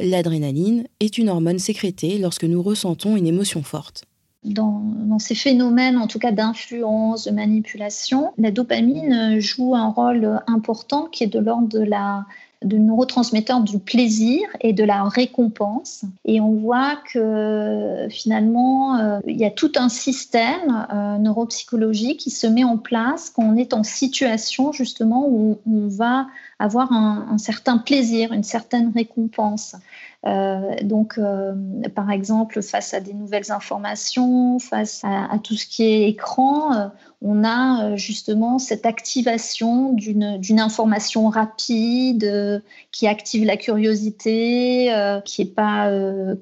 L'adrénaline 0.00 0.86
est 1.00 1.18
une 1.18 1.28
hormone 1.28 1.58
sécrétée 1.58 2.18
lorsque 2.18 2.44
nous 2.44 2.62
ressentons 2.62 3.16
une 3.16 3.26
émotion 3.26 3.62
forte. 3.62 4.04
Dans, 4.44 5.18
ces 5.18 5.34
phénomènes, 5.34 5.96
en 5.96 6.06
tout 6.06 6.18
cas 6.18 6.32
d'influence, 6.32 7.24
de 7.24 7.30
manipulation, 7.30 8.32
la 8.36 8.50
dopamine 8.50 9.40
joue 9.40 9.74
un 9.74 9.88
rôle 9.88 10.42
important 10.46 11.06
qui 11.06 11.24
est 11.24 11.28
de 11.28 11.38
l'ordre 11.38 11.68
de 11.68 11.80
la 11.80 12.26
de 12.62 12.78
neurotransmetteurs 12.78 13.60
du 13.60 13.78
plaisir 13.78 14.40
et 14.60 14.72
de 14.72 14.84
la 14.84 15.04
récompense. 15.04 16.04
Et 16.24 16.40
on 16.40 16.52
voit 16.52 16.96
que 17.12 18.06
finalement, 18.10 18.98
euh, 18.98 19.20
il 19.26 19.36
y 19.36 19.44
a 19.44 19.50
tout 19.50 19.72
un 19.76 19.88
système 19.88 20.86
euh, 20.92 21.18
neuropsychologique 21.18 22.20
qui 22.20 22.30
se 22.30 22.46
met 22.46 22.64
en 22.64 22.78
place 22.78 23.30
quand 23.30 23.42
on 23.42 23.56
est 23.56 23.74
en 23.74 23.82
situation 23.82 24.72
justement 24.72 25.26
où 25.28 25.58
on 25.66 25.88
va 25.88 26.26
avoir 26.58 26.92
un 26.92 27.36
certain 27.36 27.78
plaisir, 27.78 28.32
une 28.32 28.44
certaine 28.44 28.92
récompense. 28.94 29.76
Euh, 30.26 30.76
donc, 30.82 31.18
euh, 31.18 31.54
par 31.94 32.10
exemple, 32.10 32.62
face 32.62 32.94
à 32.94 33.00
des 33.00 33.12
nouvelles 33.12 33.52
informations, 33.52 34.58
face 34.58 35.02
à, 35.04 35.38
tout 35.38 35.54
ce 35.54 35.66
qui 35.66 35.84
est 35.84 36.08
écran, 36.08 36.74
euh, 36.74 36.86
on 37.20 37.44
a 37.44 37.96
justement 37.96 38.58
cette 38.58 38.86
activation 38.86 39.92
d'une 39.92 40.60
information 40.60 41.28
rapide 41.28 42.62
qui 42.90 43.06
active 43.06 43.44
la 43.44 43.56
curiosité, 43.56 44.90
qui 45.24 45.42
n'est 45.42 45.50
pas 45.50 45.90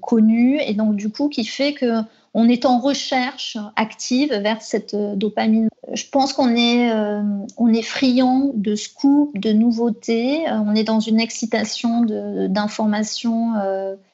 connue, 0.00 0.60
et 0.60 0.74
donc 0.74 0.96
du 0.96 1.08
coup 1.08 1.28
qui 1.28 1.44
fait 1.44 1.72
que 1.72 2.02
on 2.34 2.48
est 2.48 2.64
en 2.64 2.78
recherche 2.78 3.58
active 3.76 4.32
vers 4.32 4.62
cette 4.62 4.94
euh, 4.94 5.14
dopamine. 5.14 5.68
Je 5.92 6.04
pense 6.10 6.32
qu'on 6.32 6.54
est, 6.54 6.90
euh, 6.90 7.22
on 7.58 7.72
est 7.72 7.82
friand 7.82 8.52
de 8.54 8.74
scoops, 8.74 9.38
de 9.38 9.52
nouveautés. 9.52 10.48
Euh, 10.48 10.58
on 10.64 10.74
est 10.74 10.84
dans 10.84 11.00
une 11.00 11.20
excitation 11.20 12.02
d'informations 12.48 13.52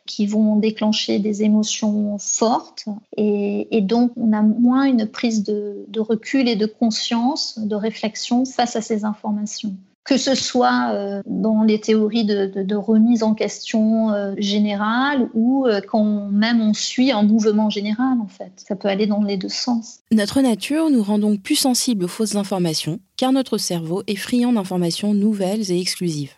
qui 0.06 0.26
vont 0.26 0.56
déclencher 0.56 1.18
des 1.18 1.42
émotions 1.42 2.16
fortes. 2.18 2.86
Et, 3.16 3.80
donc, 3.82 4.12
on 4.16 4.32
a 4.32 4.40
moins 4.40 4.84
une 4.84 5.06
prise 5.06 5.42
de 5.44 6.00
recul 6.00 6.48
et 6.48 6.56
de 6.56 6.66
conscience, 6.66 7.58
de 7.58 7.76
réflexion 7.76 8.44
face 8.44 8.76
à 8.76 8.80
ces 8.80 9.04
informations 9.04 9.76
que 10.08 10.16
ce 10.16 10.34
soit 10.34 10.90
euh, 10.94 11.20
dans 11.26 11.64
les 11.64 11.78
théories 11.78 12.24
de, 12.24 12.74
remise 12.74 13.22
en 13.22 13.34
question 13.34 14.10
euh, 14.10 14.32
générale 14.38 15.28
ou 15.34 15.66
euh, 15.66 15.82
quand 15.86 16.30
même 16.30 16.62
on 16.62 16.72
suit 16.72 17.12
un 17.12 17.22
mouvement 17.22 17.68
général 17.68 18.16
en 18.18 18.26
fait. 18.26 18.52
Ça 18.56 18.74
peut 18.74 18.88
aller 18.88 19.06
dans 19.06 19.22
les 19.22 19.36
deux 19.36 19.50
sens. 19.50 19.98
Notre 20.10 20.40
nature 20.40 20.88
nous 20.88 21.02
rend 21.02 21.18
donc 21.18 21.42
plus 21.42 21.56
sensibles 21.56 22.06
aux 22.06 22.08
fausses 22.08 22.36
informations 22.36 23.00
car 23.18 23.32
notre 23.32 23.58
cerveau 23.58 24.02
est 24.06 24.16
friand 24.16 24.54
d'informations 24.54 25.12
nouvelles 25.12 25.70
et 25.70 25.78
exclusives. 25.78 26.32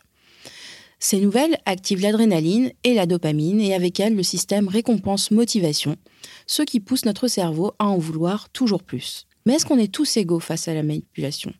Ces 0.98 1.20
nouvelles 1.20 1.56
activent 1.64 2.02
l'adrénaline 2.02 2.72
et 2.82 2.94
la 2.94 3.06
dopamine 3.06 3.60
et 3.60 3.72
avec 3.72 4.00
elles 4.00 4.16
le 4.16 4.24
système 4.24 4.66
récompense-motivation, 4.66 5.94
ce 6.48 6.62
qui 6.62 6.80
pousse 6.80 7.04
notre 7.04 7.28
cerveau 7.28 7.70
à 7.78 7.86
en 7.86 7.98
vouloir 7.98 8.48
toujours 8.50 8.82
plus. 8.82 9.28
Mais 9.46 9.54
est-ce 9.54 9.64
qu'on 9.64 9.78
est 9.78 9.92
tous 9.92 10.16
égaux 10.16 10.40
face 10.40 10.66
à 10.66 10.74
la 10.74 10.82
manipulation? 10.82 11.52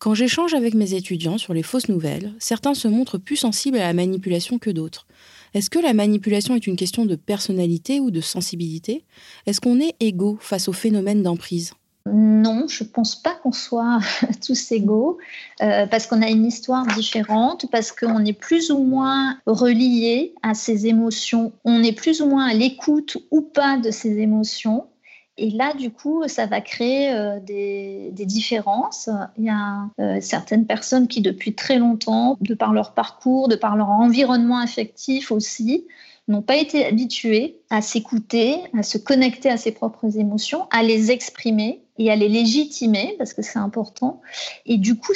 Quand 0.00 0.14
j'échange 0.14 0.54
avec 0.54 0.72
mes 0.72 0.94
étudiants 0.94 1.36
sur 1.36 1.52
les 1.52 1.62
fausses 1.62 1.90
nouvelles, 1.90 2.32
certains 2.38 2.72
se 2.72 2.88
montrent 2.88 3.18
plus 3.18 3.36
sensibles 3.36 3.76
à 3.76 3.86
la 3.86 3.92
manipulation 3.92 4.58
que 4.58 4.70
d'autres. 4.70 5.06
Est-ce 5.52 5.68
que 5.68 5.78
la 5.78 5.92
manipulation 5.92 6.54
est 6.54 6.66
une 6.66 6.76
question 6.76 7.04
de 7.04 7.16
personnalité 7.16 8.00
ou 8.00 8.10
de 8.10 8.22
sensibilité? 8.22 9.04
Est-ce 9.44 9.60
qu'on 9.60 9.78
est 9.78 9.94
égaux 10.00 10.38
face 10.40 10.68
au 10.68 10.72
phénomène 10.72 11.22
d'emprise? 11.22 11.74
Non, 12.06 12.66
je 12.66 12.82
ne 12.82 12.88
pense 12.88 13.14
pas 13.14 13.34
qu'on 13.34 13.52
soit 13.52 13.98
tous 14.46 14.72
égaux, 14.72 15.18
euh, 15.60 15.86
parce 15.86 16.06
qu'on 16.06 16.22
a 16.22 16.30
une 16.30 16.46
histoire 16.46 16.86
différente, 16.86 17.66
parce 17.70 17.92
qu'on 17.92 18.24
est 18.24 18.32
plus 18.32 18.70
ou 18.70 18.78
moins 18.78 19.36
relié 19.44 20.32
à 20.42 20.54
ces 20.54 20.86
émotions, 20.86 21.52
on 21.64 21.82
est 21.82 21.92
plus 21.92 22.22
ou 22.22 22.26
moins 22.26 22.46
à 22.46 22.54
l'écoute 22.54 23.18
ou 23.30 23.42
pas 23.42 23.76
de 23.76 23.90
ces 23.90 24.18
émotions. 24.18 24.86
Et 25.40 25.48
là, 25.48 25.72
du 25.72 25.90
coup, 25.90 26.22
ça 26.26 26.44
va 26.44 26.60
créer 26.60 27.14
euh, 27.14 27.40
des, 27.40 28.12
différences. 28.26 29.08
Il 29.38 29.46
y 29.46 29.48
a 29.48 29.88
euh, 29.98 30.18
certaines 30.20 30.66
personnes 30.66 31.08
qui, 31.08 31.22
depuis 31.22 31.54
très 31.54 31.78
longtemps, 31.78 32.36
de 32.42 32.52
par 32.52 32.74
leur 32.74 32.92
parcours, 32.92 33.48
de 33.48 33.56
par 33.56 33.74
leur 33.74 33.88
environnement 33.88 34.58
affectif 34.58 35.32
aussi, 35.32 35.86
n'ont 36.28 36.42
pas 36.42 36.56
été 36.56 36.84
habituées 36.84 37.56
à 37.70 37.80
s'écouter, 37.80 38.58
à 38.78 38.82
se 38.82 38.98
connecter 38.98 39.48
à 39.48 39.56
ses 39.56 39.72
propres 39.72 40.18
émotions, 40.18 40.66
à 40.70 40.82
les 40.82 41.10
exprimer 41.10 41.80
et 41.96 42.10
à 42.10 42.16
les 42.16 42.28
légitimer, 42.28 43.14
parce 43.16 43.32
que 43.32 43.40
c'est 43.40 43.58
important. 43.58 44.20
Et 44.66 44.76
du 44.76 44.96
coup, 44.96 45.14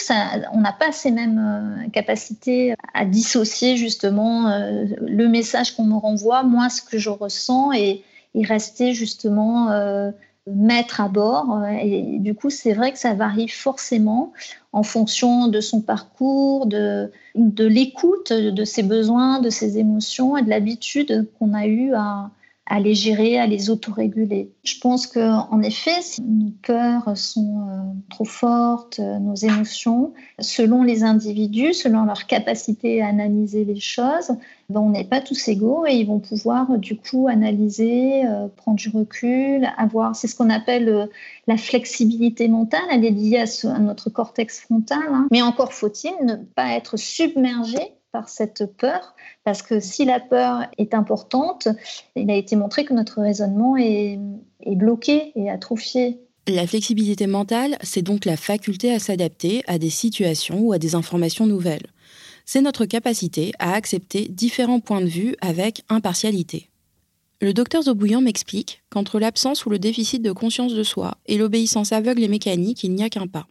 on 0.54 0.60
n'a 0.62 0.72
pas 0.72 0.90
ces 0.90 1.10
mêmes 1.10 1.84
euh, 1.86 1.88
capacités 1.90 2.74
à 2.94 3.04
dissocier 3.04 3.76
justement 3.76 4.58
le 4.98 5.28
message 5.28 5.76
qu'on 5.76 5.84
me 5.84 5.96
renvoie, 5.96 6.44
moi, 6.44 6.70
ce 6.70 6.80
que 6.80 6.96
je 6.96 7.10
ressens 7.10 7.72
et 7.72 8.02
et 8.34 8.44
rester 8.44 8.94
justement 8.94 9.70
euh, 9.70 10.10
mettre 10.46 11.00
à 11.00 11.08
bord. 11.08 11.64
Et 11.82 12.18
du 12.18 12.34
coup, 12.34 12.50
c'est 12.50 12.72
vrai 12.72 12.92
que 12.92 12.98
ça 12.98 13.14
varie 13.14 13.48
forcément 13.48 14.32
en 14.72 14.82
fonction 14.82 15.48
de 15.48 15.60
son 15.60 15.80
parcours, 15.80 16.66
de, 16.66 17.10
de 17.34 17.64
l'écoute 17.64 18.32
de 18.32 18.64
ses 18.64 18.82
besoins, 18.82 19.40
de 19.40 19.50
ses 19.50 19.78
émotions 19.78 20.36
et 20.36 20.42
de 20.42 20.50
l'habitude 20.50 21.28
qu'on 21.38 21.54
a 21.54 21.66
eu 21.66 21.94
à, 21.94 22.30
à 22.66 22.80
les 22.80 22.94
gérer, 22.94 23.38
à 23.38 23.46
les 23.46 23.68
autoréguler. 23.68 24.50
Je 24.64 24.78
pense 24.80 25.06
qu'en 25.06 25.60
effet, 25.60 26.00
si 26.00 26.22
nos 26.22 26.50
peurs 26.62 27.16
sont 27.16 27.68
euh, 27.68 27.82
trop 28.08 28.24
fortes, 28.24 29.00
euh, 29.00 29.18
nos 29.18 29.34
émotions, 29.34 30.14
selon 30.40 30.82
les 30.82 31.02
individus, 31.02 31.74
selon 31.74 32.04
leur 32.04 32.26
capacité 32.26 33.02
à 33.02 33.08
analyser 33.08 33.66
les 33.66 33.80
choses, 33.80 34.30
ben, 34.70 34.80
on 34.80 34.90
n'est 34.90 35.04
pas 35.04 35.20
tous 35.20 35.46
égaux 35.48 35.84
et 35.86 35.92
ils 35.92 36.06
vont 36.06 36.20
pouvoir 36.20 36.78
du 36.78 36.96
coup 36.96 37.28
analyser, 37.28 38.24
euh, 38.24 38.48
prendre 38.48 38.78
du 38.78 38.88
recul, 38.88 39.68
avoir, 39.76 40.16
c'est 40.16 40.26
ce 40.26 40.34
qu'on 40.34 40.48
appelle 40.48 41.10
la 41.46 41.58
flexibilité 41.58 42.48
mentale, 42.48 42.84
elle 42.90 43.04
est 43.04 43.10
liée 43.10 43.44
à, 43.64 43.78
notre 43.78 44.08
cortex 44.08 44.60
frontal, 44.60 45.02
hein. 45.10 45.28
mais 45.30 45.42
encore 45.42 45.74
faut-il 45.74 46.14
ne 46.24 46.36
pas 46.36 46.72
être 46.72 46.96
submergé 46.96 47.78
par 48.14 48.28
cette 48.28 48.64
peur, 48.76 49.16
parce 49.42 49.60
que 49.60 49.80
si 49.80 50.04
la 50.04 50.20
peur 50.20 50.68
est 50.78 50.94
importante, 50.94 51.66
il 52.14 52.30
a 52.30 52.36
été 52.36 52.54
montré 52.54 52.84
que 52.84 52.94
notre 52.94 53.20
raisonnement 53.20 53.76
est, 53.76 54.20
bloqué 54.64 55.32
et 55.34 55.50
atrophié. 55.50 56.20
La 56.46 56.64
flexibilité 56.64 57.26
mentale, 57.26 57.76
c'est 57.82 58.02
donc 58.02 58.24
la 58.24 58.36
faculté 58.36 58.92
à 58.94 59.00
s'adapter 59.00 59.64
à 59.66 59.78
des 59.78 59.90
situations 59.90 60.60
ou 60.60 60.72
à 60.72 60.78
des 60.78 60.94
informations 60.94 61.48
nouvelles. 61.48 61.88
C'est 62.46 62.60
notre 62.60 62.86
capacité 62.86 63.50
à 63.58 63.72
accepter 63.72 64.28
différents 64.28 64.80
points 64.80 65.00
de 65.00 65.06
vue 65.06 65.34
avec 65.40 65.82
impartialité. 65.88 66.70
Le 67.40 67.52
docteur 67.52 67.82
Zobouillan 67.82 68.20
m'explique 68.20 68.84
qu'entre 68.90 69.18
l'absence 69.18 69.66
ou 69.66 69.70
le 69.70 69.80
déficit 69.80 70.22
de 70.22 70.30
conscience 70.30 70.72
de 70.72 70.84
soi 70.84 71.16
et 71.26 71.36
l'obéissance 71.36 71.90
aveugle 71.90 72.22
et 72.22 72.28
mécanique, 72.28 72.84
il 72.84 72.94
n'y 72.94 73.02
a 73.02 73.10
qu'un 73.10 73.26
pas. 73.26 73.48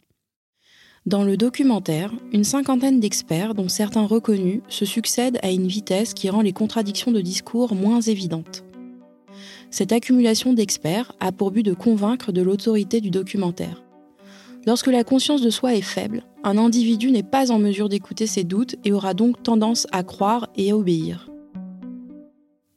Dans 1.06 1.22
le 1.22 1.36
documentaire, 1.36 2.10
une 2.32 2.44
cinquantaine 2.44 2.98
d'experts, 2.98 3.54
dont 3.54 3.68
certains 3.68 4.06
reconnus, 4.06 4.62
se 4.68 4.86
succèdent 4.86 5.38
à 5.42 5.50
une 5.50 5.66
vitesse 5.66 6.14
qui 6.14 6.30
rend 6.30 6.40
les 6.40 6.54
contradictions 6.54 7.12
de 7.12 7.20
discours 7.20 7.74
moins 7.74 8.00
évidentes. 8.00 8.64
Cette 9.70 9.92
accumulation 9.92 10.54
d'experts 10.54 11.12
a 11.20 11.30
pour 11.30 11.50
but 11.50 11.62
de 11.62 11.74
convaincre 11.74 12.32
de 12.32 12.40
l'autorité 12.40 13.02
du 13.02 13.10
documentaire. 13.10 13.84
Lorsque 14.66 14.86
la 14.86 15.04
conscience 15.04 15.42
de 15.42 15.50
soi 15.50 15.74
est 15.74 15.82
faible, 15.82 16.24
un 16.42 16.56
individu 16.56 17.10
n'est 17.10 17.22
pas 17.22 17.50
en 17.50 17.58
mesure 17.58 17.90
d'écouter 17.90 18.26
ses 18.26 18.44
doutes 18.44 18.76
et 18.82 18.92
aura 18.92 19.12
donc 19.12 19.42
tendance 19.42 19.86
à 19.92 20.04
croire 20.04 20.48
et 20.56 20.70
à 20.70 20.76
obéir. 20.76 21.30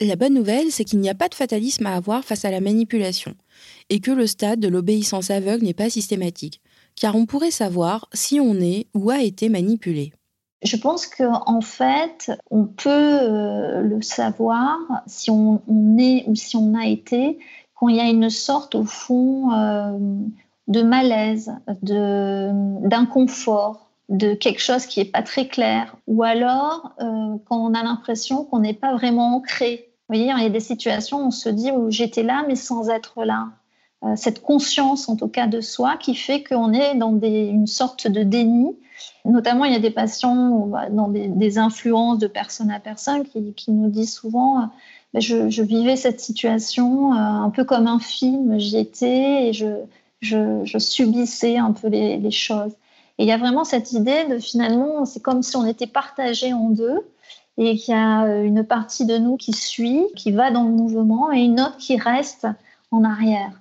La 0.01 0.17
bonne 0.17 0.33
nouvelle, 0.33 0.69
c'est 0.69 0.83
qu'il 0.83 0.99
n'y 0.99 1.09
a 1.09 1.15
pas 1.15 1.29
de 1.29 1.33
fatalisme 1.33 1.85
à 1.85 1.95
avoir 1.95 2.25
face 2.25 2.43
à 2.43 2.51
la 2.51 2.59
manipulation, 2.59 3.35
et 3.89 4.01
que 4.01 4.11
le 4.11 4.27
stade 4.27 4.59
de 4.59 4.67
l'obéissance 4.67 5.31
aveugle 5.31 5.63
n'est 5.63 5.73
pas 5.73 5.89
systématique 5.89 6.59
car 6.99 7.15
on 7.15 7.25
pourrait 7.25 7.51
savoir 7.51 8.09
si 8.13 8.41
on 8.41 8.55
est 8.55 8.87
ou 8.93 9.09
a 9.09 9.21
été 9.21 9.47
manipulé. 9.47 10.11
Je 10.63 10.75
pense 10.75 11.05
qu'en 11.05 11.43
en 11.45 11.61
fait, 11.61 12.31
on 12.49 12.65
peut 12.65 12.89
euh, 12.89 13.81
le 13.81 14.01
savoir 14.01 14.79
si 15.05 15.29
on, 15.29 15.61
est 15.99 16.23
ou 16.27 16.35
si 16.35 16.57
on 16.57 16.73
a 16.73 16.87
été 16.87 17.37
quand 17.75 17.89
il 17.89 17.97
y 17.97 17.99
a 17.99 18.09
une 18.09 18.31
sorte, 18.31 18.73
au 18.73 18.83
fond, 18.83 19.51
euh, 19.51 19.99
de 20.67 20.81
malaise, 20.81 21.53
d'inconfort, 21.83 23.91
de, 24.09 24.33
quelque 24.33 24.61
chose 24.61 24.87
qui 24.87 24.99
n'est 24.99 25.05
pas 25.05 25.21
très 25.21 25.47
clair, 25.47 25.95
ou 26.07 26.23
alors 26.23 26.91
euh, 26.99 27.37
quand 27.45 27.57
on 27.57 27.75
a 27.75 27.83
l'impression 27.83 28.45
qu'on 28.45 28.59
n'est 28.59 28.73
pas 28.73 28.95
vraiment 28.95 29.35
ancré. 29.35 29.91
Vous 30.09 30.15
voyez, 30.15 30.31
il 30.35 30.43
y 30.43 30.45
a 30.45 30.49
des 30.49 30.59
situations 30.59 31.21
où 31.21 31.27
on 31.27 31.31
se 31.31 31.49
dit 31.49 31.71
où 31.71 31.91
j'étais 31.91 32.23
là 32.23 32.43
mais 32.47 32.55
sans 32.55 32.89
être 32.89 33.23
là. 33.23 33.49
Euh, 34.03 34.15
cette 34.15 34.43
conscience 34.43 35.09
en 35.09 35.15
tout 35.15 35.27
cas 35.27 35.47
de 35.47 35.59
soi 35.59 35.97
qui 35.97 36.13
fait 36.13 36.43
qu'on 36.43 36.71
est 36.71 36.95
dans 36.95 37.19
une 37.19 37.67
sorte 37.67 38.07
de 38.07 38.23
déni. 38.23 38.77
Notamment, 39.25 39.65
il 39.65 39.73
y 39.73 39.75
a 39.75 39.79
des 39.79 39.91
patients 39.91 40.71
dans 40.91 41.09
des, 41.09 41.57
influences 41.57 42.19
de 42.19 42.27
personne 42.27 42.71
à 42.71 42.79
personne 42.79 43.23
qui, 43.25 43.71
nous 43.71 43.89
disent 43.89 44.13
souvent 44.13 44.69
ben, 45.13 45.19
je, 45.19 45.61
vivais 45.61 45.95
cette 45.95 46.19
situation 46.19 47.13
un 47.13 47.49
peu 47.49 47.63
comme 47.63 47.87
un 47.87 47.99
film. 47.99 48.57
J'y 48.59 48.77
étais 48.77 49.49
et 49.49 49.53
je, 49.53 50.77
subissais 50.79 51.57
un 51.57 51.73
peu 51.73 51.89
les 51.89 52.31
choses. 52.31 52.73
Et 53.17 53.23
il 53.23 53.27
y 53.27 53.31
a 53.31 53.37
vraiment 53.37 53.63
cette 53.63 53.93
idée 53.93 54.25
de 54.25 54.37
finalement, 54.37 55.05
c'est 55.05 55.21
comme 55.21 55.41
si 55.41 55.55
on 55.55 55.65
était 55.65 55.87
partagé 55.87 56.53
en 56.53 56.69
deux 56.69 57.01
et 57.57 57.75
qu'il 57.75 57.93
y 57.93 57.97
a 57.97 58.41
une 58.43 58.63
partie 58.63 59.05
de 59.05 59.17
nous 59.17 59.37
qui 59.37 59.53
suit, 59.53 60.03
qui 60.15 60.31
va 60.31 60.51
dans 60.51 60.63
le 60.63 60.69
mouvement 60.69 61.31
et 61.31 61.39
une 61.39 61.59
autre 61.59 61.77
qui 61.77 61.97
reste 61.97 62.47
en 62.91 63.03
arrière. 63.03 63.51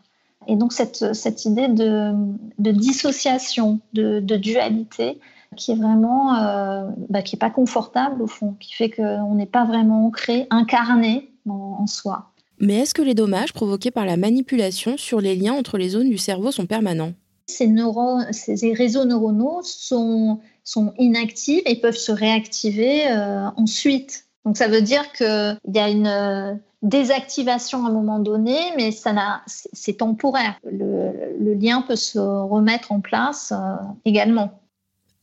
Et 0.48 0.56
donc 0.56 0.72
cette, 0.72 1.14
cette 1.14 1.44
idée 1.44 1.68
de, 1.68 2.12
de 2.58 2.70
dissociation, 2.70 3.80
de, 3.92 4.20
de, 4.20 4.36
dualité, 4.36 5.18
qui 5.56 5.72
est 5.72 5.76
vraiment, 5.76 6.36
euh, 6.36 6.88
bah, 7.08 7.22
qui 7.22 7.36
est 7.36 7.38
pas 7.38 7.50
confortable 7.50 8.22
au 8.22 8.26
fond, 8.26 8.54
qui 8.60 8.72
fait 8.74 8.90
qu'on 8.90 9.34
n'est 9.34 9.46
pas 9.46 9.64
vraiment 9.64 10.06
ancré, 10.06 10.46
incarné 10.50 11.30
en, 11.48 11.86
soi. 11.86 12.32
Mais 12.58 12.78
est-ce 12.78 12.94
que 12.94 13.02
les 13.02 13.14
dommages 13.14 13.52
provoqués 13.52 13.90
par 13.90 14.06
la 14.06 14.16
manipulation 14.16 14.96
sur 14.96 15.20
les 15.20 15.36
liens 15.36 15.54
entre 15.54 15.78
les 15.78 15.90
zones 15.90 16.10
du 16.10 16.18
cerveau 16.18 16.50
sont 16.50 16.66
permanents? 16.66 17.12
Ces, 17.46 17.68
neurones, 17.68 18.32
ces 18.32 18.72
réseaux 18.72 19.04
neuronaux 19.04 19.60
sont, 19.62 20.40
sont 20.64 20.92
inactifs 20.98 21.62
et 21.66 21.76
peuvent 21.76 21.96
se 21.96 22.10
réactiver 22.10 23.06
euh, 23.08 23.46
ensuite. 23.56 24.24
Donc 24.44 24.56
ça 24.56 24.68
veut 24.68 24.82
dire 24.82 25.12
qu'il 25.12 25.58
y 25.72 25.78
a 25.78 25.88
une 25.88 26.60
désactivation 26.86 27.84
à 27.84 27.88
un 27.88 27.92
moment 27.92 28.18
donné, 28.18 28.56
mais 28.76 28.92
ça 28.92 29.42
c'est 29.46 29.98
temporaire. 29.98 30.58
Le, 30.64 31.54
lien 31.54 31.82
peut 31.82 31.96
se 31.96 32.18
remettre 32.18 32.92
en 32.92 33.00
place 33.00 33.52
euh, 33.52 33.76
également. 34.04 34.60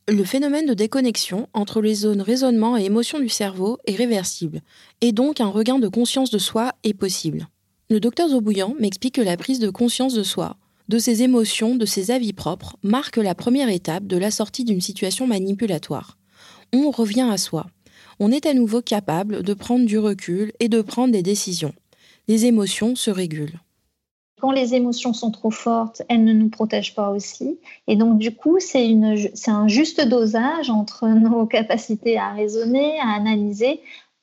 Le 0.08 0.24
phénomène 0.24 0.66
de 0.66 0.74
déconnexion 0.74 1.48
entre 1.54 1.82
les 1.82 1.94
zones 1.94 2.22
raisonnement 2.22 2.76
et 2.76 2.84
émotion 2.84 3.20
du 3.20 3.30
cerveau 3.30 3.78
est 3.86 3.96
réversible, 3.96 4.62
et 5.00 5.14
donc 5.14 5.40
un 5.40 5.48
regain 5.48 5.80
de 5.80 5.88
conscience 5.88 6.32
de 6.32 6.38
soi 6.38 6.74
est 6.84 6.94
possible. 6.94 7.48
Le 7.90 8.00
docteur 8.00 8.30
Zobouillant 8.30 8.76
m'explique 8.80 9.16
que 9.16 9.22
la 9.22 9.38
prise 9.38 9.60
de 9.60 9.70
conscience 9.70 10.14
de 10.14 10.24
soi, 10.24 10.58
de 10.90 10.98
ses 10.98 11.24
émotions, 11.24 11.76
de 11.76 11.86
ses 11.86 12.12
avis 12.12 12.34
propres, 12.34 12.76
marque 12.84 13.18
la 13.18 13.36
première 13.36 13.70
étape 13.70 14.06
de 14.06 14.18
la 14.18 14.32
sortie 14.32 14.66
d'une 14.66 14.82
situation 14.82 15.28
manipulatoire. 15.28 16.18
On 16.74 16.92
revient 16.92 17.30
à 17.32 17.38
soi, 17.38 17.68
on 18.20 18.32
est 18.32 18.46
à 18.46 18.54
nouveau 18.54 18.82
capable 18.82 19.44
de 19.44 19.54
prendre 19.54 19.86
du 19.86 19.98
recul 19.98 20.54
et 20.60 20.70
de 20.70 20.82
prendre 20.82 21.14
des 21.14 21.24
décisions. 21.24 21.74
Les 22.28 22.46
émotions 22.46 22.96
se 22.96 23.12
régulent. 23.12 23.60
Quand 24.44 24.52
les 24.52 24.76
émotions 24.76 25.14
sont 25.14 25.32
trop 25.32 25.52
fortes, 25.52 26.02
elles 26.10 26.26
ne 26.26 26.34
nous 26.34 26.50
protègent 26.50 26.96
pas 26.96 27.12
aussi. 27.12 27.60
Et 27.88 27.96
donc, 27.96 28.18
du 28.18 28.36
coup, 28.36 28.58
c'est 28.60 28.92
un 29.48 29.68
juste 29.70 30.06
dosage 30.06 30.70
entre 30.70 31.08
nos 31.08 31.46
capacités 31.46 32.18
à 32.18 32.34
raisonner, 32.34 33.00
à 33.00 33.14
analyser, 33.16 33.80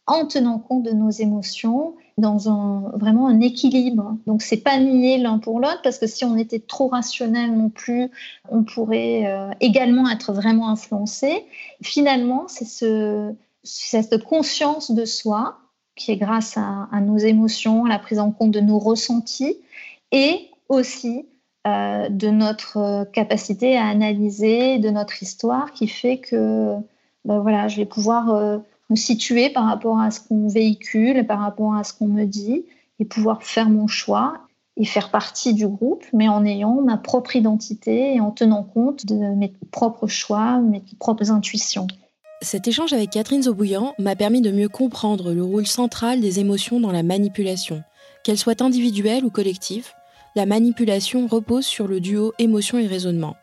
en 0.07 0.27
tenant 0.27 0.59
compte 0.59 0.83
de 0.83 0.91
nos 0.91 1.09
émotions 1.09 1.95
dans 2.19 2.51
un, 2.51 2.91
vraiment 2.97 3.29
un 3.29 3.41
équilibre. 3.41 4.19
Donc, 4.27 4.43
c'est 4.43 4.59
pas 4.59 4.79
nier 4.79 5.17
l'un 5.17 5.39
pour 5.39 5.59
l'autre, 5.59 5.81
parce 5.83 5.99
que 5.99 6.07
si 6.07 6.25
on 6.27 6.37
était 6.37 6.59
trop 6.59 6.89
rationnel 6.89 7.57
non 7.57 7.71
plus, 7.71 8.11
on 8.51 8.63
pourrait 8.63 9.27
euh, 9.27 9.51
également 9.61 10.07
être 10.11 10.35
vraiment 10.35 10.69
influencé. 10.69 11.47
Finalement, 11.83 12.45
c'est 12.47 12.67
ce, 12.67 13.33
cette 13.63 14.23
conscience 14.25 14.91
de 14.91 15.05
soi 15.05 15.59
qui 15.97 16.13
est 16.13 16.17
grâce 16.17 16.57
à, 16.57 16.89
nos 17.01 17.19
émotions, 17.19 17.85
à 17.85 17.89
la 17.89 17.99
prise 17.99 18.21
en 18.21 18.31
compte 18.31 18.53
de 18.53 18.61
nos 18.61 18.79
ressentis 18.79 19.59
et 20.13 20.49
aussi 20.69 21.27
euh, 21.67 22.09
de 22.09 22.29
notre 22.29 23.05
capacité 23.13 23.77
à 23.77 23.87
analyser, 23.87 24.79
de 24.79 24.89
notre 24.89 25.23
histoire 25.23 25.73
qui 25.73 25.89
fait 25.89 26.19
que 26.19 26.77
ben 27.27 27.41
voilà, 27.41 27.69
je 27.69 27.77
vais 27.77 27.87
pouvoir 27.87 28.31
euh, 28.31 28.59
me 28.89 28.97
situer 28.97 29.51
par 29.51 29.67
rapport 29.67 30.01
à 30.01 30.11
ce 30.11 30.21
qu'on 30.21 30.49
véhicule, 30.49 31.27
par 31.27 31.41
rapport 31.41 31.75
à 31.75 31.85
ce 31.85 31.93
qu'on 31.93 32.09
me 32.09 32.25
dit 32.25 32.65
et 32.99 33.05
pouvoir 33.05 33.43
faire 33.43 33.69
mon 33.69 33.87
choix 33.87 34.41
et 34.77 34.85
faire 34.87 35.11
partie 35.11 35.53
du 35.53 35.69
groupe, 35.69 36.05
mais 36.15 36.29
en 36.29 36.45
ayant 36.47 36.81
ma 36.81 36.97
propre 36.97 37.37
identité 37.37 38.15
et 38.15 38.21
en 38.21 38.31
tenant 38.31 38.63
compte 38.63 39.05
de 39.05 39.15
mes 39.15 39.53
propres 39.71 40.07
choix, 40.07 40.59
mes 40.59 40.83
propres 40.99 41.31
intuitions. 41.31 41.87
Cet 42.43 42.67
échange 42.67 42.95
avec 42.95 43.11
Catherine 43.11 43.43
Zobouillant 43.43 43.95
m'a 43.99 44.17
permis 44.17 44.41
de 44.41 44.51
mieux 44.51 44.71
comprendre 44.71 45.35
le 45.35 45.45
rôle 45.45 45.67
central 45.67 46.23
des 46.23 46.41
émotions 46.41 46.81
dans 46.81 46.91
la 46.91 47.03
manipulation. 47.03 47.83
Qu'elles 48.25 48.39
soient 48.39 48.63
individuelles 48.63 49.27
ou 49.27 49.31
collectives, 49.31 49.89
la 50.35 50.47
manipulation 50.47 51.27
repose 51.27 51.67
sur 51.67 51.87
le 51.87 52.01
duo 52.01 52.33
émotion 52.39 52.79
et 52.79 52.87
raisonnement. 52.87 53.37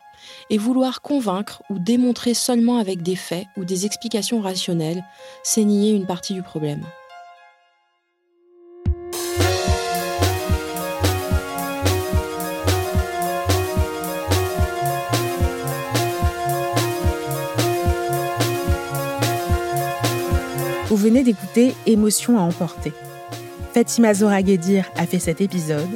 Et 0.50 0.58
vouloir 0.58 1.00
convaincre 1.00 1.62
ou 1.70 1.78
démontrer 1.78 2.34
seulement 2.34 2.78
avec 2.78 3.02
des 3.02 3.14
faits 3.14 3.46
ou 3.56 3.64
des 3.64 3.86
explications 3.86 4.40
rationnelles, 4.40 5.04
c'est 5.44 5.64
nier 5.64 5.92
une 5.92 6.06
partie 6.06 6.34
du 6.34 6.42
problème. 6.42 6.82
Vous 20.88 20.96
venez 20.96 21.22
d'écouter 21.22 21.74
Émotion 21.84 22.38
à 22.38 22.40
emporter. 22.40 22.94
Fatima 23.74 24.14
Zoraguedir 24.14 24.90
a 24.96 25.06
fait 25.06 25.18
cet 25.18 25.42
épisode, 25.42 25.86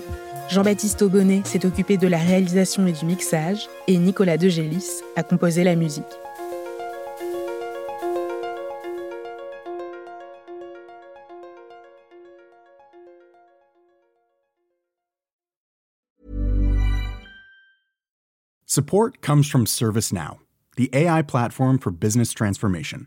Jean-Baptiste 0.50 1.00
Aubonnet 1.00 1.40
s'est 1.46 1.64
occupé 1.64 1.96
de 1.96 2.06
la 2.06 2.18
réalisation 2.18 2.86
et 2.86 2.92
du 2.92 3.06
mixage, 3.06 3.70
et 3.86 3.96
Nicolas 3.96 4.36
Degélis 4.36 5.00
a 5.16 5.22
composé 5.22 5.64
la 5.64 5.76
musique. 5.76 6.04
Support 18.66 19.22
comes 19.22 19.44
from 19.44 19.66
ServiceNow, 19.66 20.40
the 20.76 20.90
AI 20.92 21.22
platform 21.22 21.78
for 21.78 21.90
business 21.90 22.34
transformation. 22.34 23.06